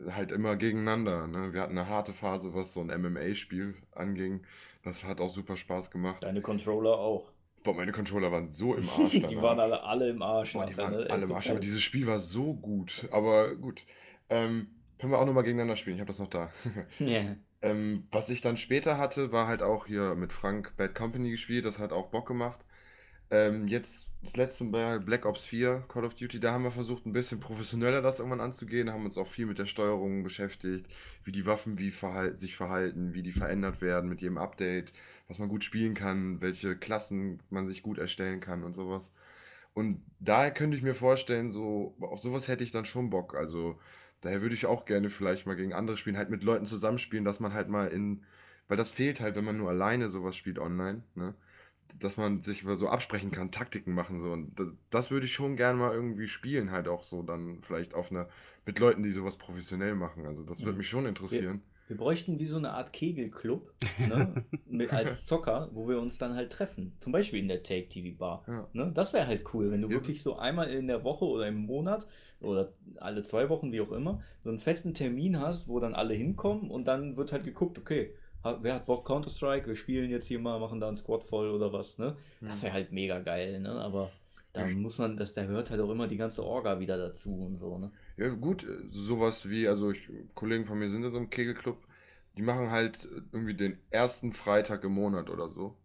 [0.08, 1.26] halt immer gegeneinander.
[1.26, 1.52] Ne?
[1.52, 4.44] Wir hatten eine harte Phase, was so ein MMA-Spiel anging.
[4.82, 6.22] Das hat auch super Spaß gemacht.
[6.22, 7.31] Deine Controller auch.
[7.62, 9.12] Boah, meine Controller waren so im Arsch.
[9.12, 10.54] Die waren alle, alle im Arsch.
[10.54, 11.06] Boah, die waren ne?
[11.08, 13.08] alle im Arsch, aber dieses Spiel war so gut.
[13.10, 13.86] Aber gut.
[14.28, 15.96] Ähm, können wir auch nochmal gegeneinander spielen?
[15.96, 16.50] Ich habe das noch da.
[16.98, 17.36] Ja.
[17.64, 21.64] Ähm, was ich dann später hatte, war halt auch hier mit Frank Bad Company gespielt.
[21.64, 22.58] Das hat auch Bock gemacht.
[23.32, 27.06] Ähm, jetzt das letzte bei Black Ops 4, Call of Duty, da haben wir versucht,
[27.06, 28.92] ein bisschen professioneller das irgendwann anzugehen.
[28.92, 30.86] Haben uns auch viel mit der Steuerung beschäftigt,
[31.24, 34.92] wie die Waffen wie verhal sich verhalten, wie die verändert werden mit jedem Update,
[35.28, 39.12] was man gut spielen kann, welche Klassen man sich gut erstellen kann und sowas.
[39.74, 43.34] Und daher könnte ich mir vorstellen, so auf sowas hätte ich dann schon Bock.
[43.34, 43.78] Also
[44.20, 47.40] daher würde ich auch gerne vielleicht mal gegen andere spielen, halt mit Leuten zusammenspielen, dass
[47.40, 48.24] man halt mal in,
[48.68, 51.34] weil das fehlt halt, wenn man nur alleine sowas spielt online, ne?
[52.00, 55.56] Dass man sich so absprechen kann, Taktiken machen so und das, das würde ich schon
[55.56, 58.28] gerne mal irgendwie spielen halt auch so dann vielleicht auf einer
[58.66, 60.26] mit Leuten, die sowas professionell machen.
[60.26, 60.78] Also das würde Mhm.
[60.78, 61.62] mich schon interessieren.
[61.88, 64.42] Wir bräuchten wie so eine Art Kegelclub ne?
[64.66, 66.94] mit, als Zocker, wo wir uns dann halt treffen.
[66.96, 68.44] Zum Beispiel in der Take TV Bar.
[68.46, 68.68] Ja.
[68.72, 68.90] Ne?
[68.94, 69.94] Das wäre halt cool, wenn du Ja.
[69.94, 72.06] wirklich so einmal in der Woche oder im Monat
[72.40, 76.14] oder alle zwei Wochen, wie auch immer, so einen festen Termin hast, wo dann alle
[76.14, 78.14] hinkommen und dann wird halt geguckt, okay,
[78.44, 79.66] wer hat Bock Counter-Strike?
[79.66, 82.16] Wir spielen jetzt hier mal, machen da einen Squad voll oder was, ne?
[82.44, 83.70] Das wäre halt mega geil, ne?
[83.80, 84.16] Aber
[84.52, 87.56] da muss man, das, da gehört halt auch immer die ganze Orga wieder dazu und
[87.56, 87.90] so, ne?
[88.16, 91.86] Ja, gut, äh, sowas wie, also ich, Kollegen von mir sind in so einem Kegelclub,
[92.36, 95.76] die machen halt äh, irgendwie den ersten Freitag im Monat oder so.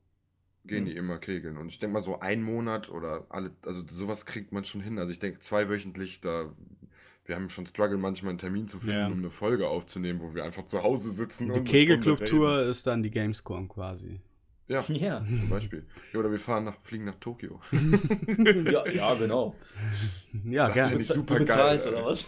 [0.68, 0.88] Gehen Mhm.
[0.88, 1.58] die immer kegeln.
[1.58, 5.00] Und ich denke mal, so ein Monat oder alle, also sowas kriegt man schon hin.
[5.00, 6.54] Also ich denke, zweiwöchentlich, da,
[7.28, 9.08] wir haben schon Struggle, manchmal einen Termin zu finden, Ja.
[9.08, 13.12] um eine Folge aufzunehmen, wo wir einfach zu Hause sitzen Die Kegelclub-Tour ist dann die
[13.12, 14.22] Gamescom quasi.
[14.70, 15.24] Ja, Ja.
[15.26, 15.86] zum Beispiel.
[16.14, 17.60] Ja, oder wir fahren nach, fliegen nach Tokio.
[18.72, 19.56] ja, ja, genau.
[20.46, 21.00] Ja, Das gerne.
[21.00, 22.28] ich super du bezahlst geil, oder was?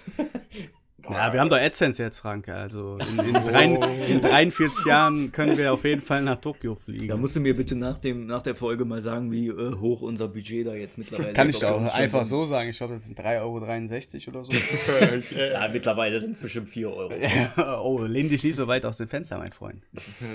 [1.11, 2.47] Ja, wir haben doch AdSense jetzt, Frank.
[2.49, 3.75] Also in, in, drein,
[4.07, 7.07] in 43 Jahren können wir auf jeden Fall nach Tokio fliegen.
[7.07, 10.01] Da musst du mir bitte nach, dem, nach der Folge mal sagen, wie äh, hoch
[10.01, 11.57] unser Budget da jetzt mittlerweile Kann ist.
[11.57, 12.69] ich Ob wir doch einfach so- sagen.
[12.69, 14.57] Ich glaube, das sind 3,63 Euro oder so.
[15.39, 17.13] Ja, mittlerweile sind es bestimmt 4 Euro.
[17.83, 19.87] oh, lehn dich nicht so weit aus dem Fenster, mein Freund.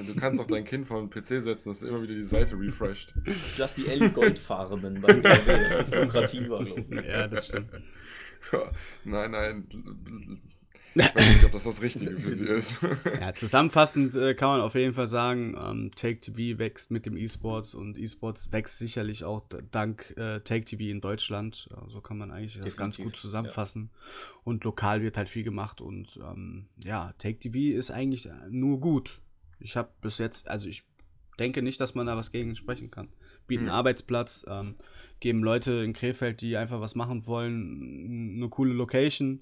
[0.06, 3.14] Du kannst auch dein Kind vor den PC setzen, dass immer wieder die Seite refresht.
[3.58, 5.30] Lass die Ellie Goldfarben bei BMW,
[5.78, 7.06] das ist lukrativer, glaube ich.
[7.06, 7.70] Ja, das stimmt.
[8.52, 8.70] Ja,
[9.04, 9.64] nein, nein.
[10.95, 12.78] Ich weiß nicht, ob das das Richtige für sie ist.
[13.20, 17.16] Ja, zusammenfassend äh, kann man auf jeden Fall sagen, ähm, Take TV wächst mit dem
[17.16, 21.68] E-Sports und E-Sports wächst sicherlich auch dank äh, Take TV in Deutschland.
[21.70, 23.90] Ja, so kann man eigentlich das ganz Definitiv, gut zusammenfassen.
[24.45, 29.20] Und lokal wird halt viel gemacht und ähm, ja, Take TV ist eigentlich nur gut.
[29.59, 30.84] Ich habe bis jetzt, also ich
[31.38, 33.09] denke nicht, dass man da was gegen sprechen kann.
[33.47, 33.70] Bieten Mhm.
[33.70, 34.76] Arbeitsplatz, ähm,
[35.20, 39.40] geben Leute in Krefeld, die einfach was machen wollen, eine coole Location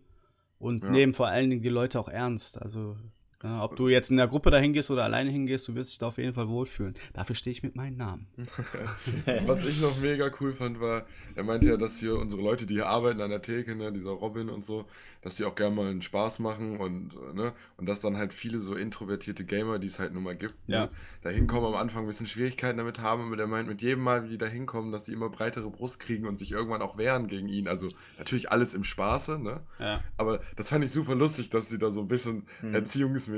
[0.63, 0.91] und Ja.
[0.91, 2.61] nehmen vor allen Dingen die Leute auch ernst.
[2.63, 2.97] Also,
[3.43, 5.99] ja, ob du jetzt in der Gruppe dahin gehst oder alleine hingehst, du wirst dich
[5.99, 6.95] da auf jeden Fall wohlfühlen.
[7.13, 8.27] Dafür stehe ich mit meinem Namen.
[9.47, 12.75] Was ich noch mega cool fand, war, er meinte ja, dass hier unsere Leute, die
[12.75, 14.87] hier arbeiten an der Theke, ne, dieser Robin und so,
[15.23, 18.33] dass die auch gerne mal einen Spaß machen und, äh, ne, und dass dann halt
[18.33, 20.87] viele so introvertierte Gamer, die es halt nun mal gibt, Ja.
[20.87, 20.91] ne,
[21.23, 24.25] da hinkommen am Anfang ein bisschen Schwierigkeiten damit haben, aber der meint, mit jedem Mal,
[24.25, 27.27] wie die da hinkommen, dass die immer breitere Brust kriegen und sich irgendwann auch wehren
[27.29, 27.69] gegen ihn.
[27.69, 27.89] Also
[28.19, 29.61] natürlich alles im Spaße, ne?
[29.79, 30.01] Ja.
[30.17, 32.47] Aber das fand ich super lustig, dass die da so ein bisschen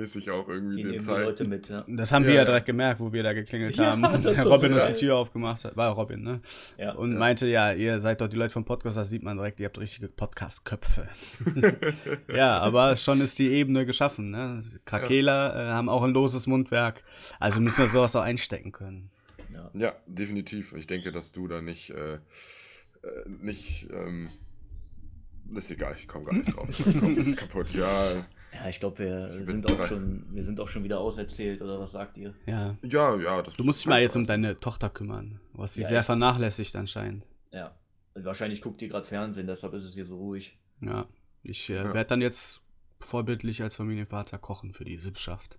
[0.02, 1.22] erziehungsmäßig auch irgendwie Die den zeigen.
[1.24, 1.84] Leute mit, ja.
[1.88, 4.44] Das haben Ja, wir ja direkt gemerkt, wo wir da geklingelt Ja, haben und der
[4.44, 5.76] Robin so uns die Tür aufgemacht hat.
[5.76, 6.40] War Robin, ne?
[6.78, 6.92] Ja.
[6.94, 7.18] Und Ja.
[7.18, 9.78] meinte, ja, ihr seid doch die Leute vom Podcast, das sieht man direkt, ihr habt
[9.78, 11.08] richtige Podcast-Köpfe.
[12.34, 14.64] ja, aber schon ist die Ebene geschaffen, ne?
[14.84, 17.02] Krakeler äh, haben auch ein loses Mundwerk.
[17.40, 19.10] Also müssen wir sowas auch einstecken können.
[19.72, 20.72] Ja, definitiv.
[20.74, 22.18] Ich denke, dass du da nicht, äh, äh,
[23.28, 24.28] nicht, ähm,
[25.54, 26.68] ist egal, ich komme gar nicht drauf.
[26.86, 27.74] Mein Kopf ist kaputt.
[27.74, 29.86] Ja, Ja, ich glaube, wir, sind auch drei.
[29.88, 32.34] schon, wir sind auch schon wieder auserzählt, oder was sagt ihr?
[32.46, 32.76] Ja.
[32.82, 33.42] ja, ja.
[33.42, 36.06] Das Du musst dich mal jetzt um deine Tochter kümmern, was sie Ja, sehr echt.
[36.06, 37.24] vernachlässigt anscheinend.
[37.50, 37.76] Ja.
[38.14, 40.56] Wahrscheinlich guckt ihr gerade Fernsehen, deshalb ist es hier so ruhig.
[40.80, 41.06] Ja.
[41.42, 41.92] Ich äh, Ja.
[41.94, 42.60] werde dann jetzt
[43.00, 45.58] vorbildlich als Familienvater kochen für die Sippschaft.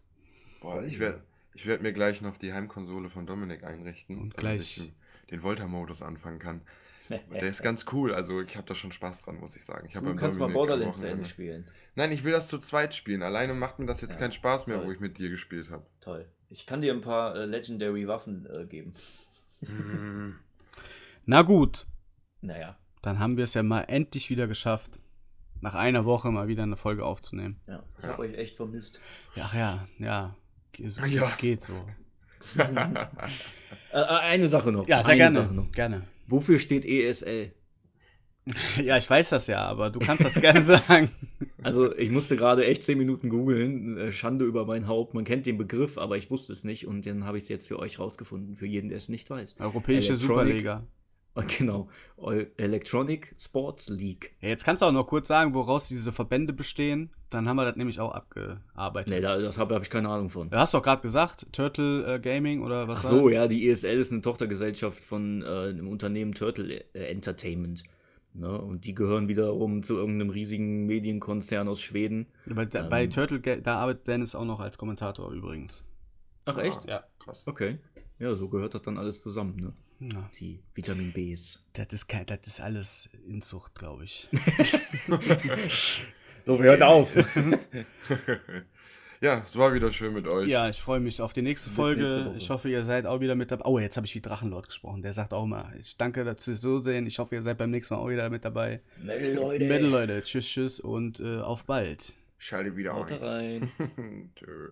[0.61, 1.21] Boah, ich werde
[1.53, 4.93] ich werd mir gleich noch die Heimkonsole von Dominik einrichten, Und damit gleich- ich
[5.31, 6.61] den Volta-Modus anfangen kann.
[7.09, 9.85] Der ist ganz cool, also ich habe da schon Spaß dran, muss ich sagen.
[9.87, 11.67] Ich hab Du kannst mal Borderlands zu Ende spielen.
[11.95, 13.21] Nein, ich will das zu zweit spielen.
[13.21, 14.87] Alleine macht mir das jetzt Ja, keinen Spaß mehr, toll.
[14.87, 15.85] wo ich mit dir gespielt habe.
[16.01, 16.27] Toll.
[16.49, 18.93] Ich kann dir ein paar äh, Legendary Waffen äh, geben.
[21.25, 21.85] Na gut,
[22.41, 24.99] Naja, dann haben wir es ja mal endlich wieder geschafft,
[25.61, 27.59] nach einer Woche mal wieder eine Folge aufzunehmen.
[27.67, 27.83] ja.
[27.97, 28.09] Ich Ja.
[28.11, 28.99] habe euch echt vermisst.
[29.39, 30.35] Ach ja, ja.
[30.85, 31.31] So- Ja.
[31.37, 31.73] Geht so.
[33.91, 34.87] Äh, äh, eine Sache noch.
[34.89, 35.41] Ja, sehr eine gerne.
[35.43, 35.71] Sache noch.
[35.71, 36.03] Gerne.
[36.27, 37.51] Wofür steht ESL?
[38.81, 41.09] Ja, ich weiß das ja, aber du kannst das gerne sagen.
[41.63, 43.97] Also, ich musste gerade echt 10 Minuten googeln.
[43.97, 45.15] Äh, Schande über mein Haupt.
[45.15, 46.85] Man kennt den Begriff, aber ich wusste es nicht.
[46.85, 48.55] Und dann habe ich es jetzt für euch rausgefunden.
[48.55, 49.55] Für jeden, der es nicht weiß.
[49.59, 50.87] Europäische Electronic- Superliga.
[51.57, 51.89] Genau,
[52.57, 54.33] Electronic Sports League.
[54.41, 57.09] Ja, jetzt kannst du auch noch kurz sagen, woraus diese Verbände bestehen.
[57.29, 59.11] Dann haben wir das nämlich auch abgearbeitet.
[59.13, 60.49] Nee, da, das habe hab ich keine Ahnung von.
[60.49, 63.35] du hast doch gerade gesagt, Turtle äh, Gaming oder was Ach war so, das?
[63.35, 67.83] ja, die ESL ist eine Tochtergesellschaft von äh, dem Unternehmen Turtle äh, Entertainment.
[68.33, 68.57] Ne?
[68.61, 72.27] Und die gehören wiederum zu irgendeinem riesigen Medienkonzern aus Schweden.
[72.45, 72.89] Bei, Ähm.
[72.89, 75.85] bei Turtle, Ga- da arbeitet Dennis auch noch als Kommentator übrigens.
[76.45, 76.85] Ach echt?
[76.87, 77.03] Ja.
[77.19, 77.43] Krass.
[77.45, 77.79] Okay.
[78.19, 79.73] Ja, so gehört das dann alles zusammen, ne?
[80.11, 80.29] Ja.
[80.39, 81.65] Die Vitamin Bs.
[81.73, 84.29] Das ist, kein, das ist alles Inzucht, glaube ich.
[86.45, 87.15] So, hört auf.
[89.21, 90.47] ja, es war wieder schön mit euch.
[90.47, 92.01] Ja, ich freue mich auf die nächste Bis Folge.
[92.03, 93.65] nächste ich hoffe, ihr seid auch wieder mit dabei.
[93.65, 95.01] Oh, jetzt habe ich wie Drachenlord gesprochen.
[95.01, 97.07] Der sagt auch mal, ich danke dazu so sehen.
[97.07, 98.81] Ich hoffe, ihr seid beim nächsten Mal auch wieder mit dabei.
[99.01, 99.65] Metal, Leute.
[99.65, 100.21] Metal, Leute.
[100.21, 102.15] Tschüss, tschüss und äh, auf bald.
[102.37, 103.23] Schalte wieder Haut ein.
[103.23, 103.71] rein.
[104.35, 104.69] Tschö.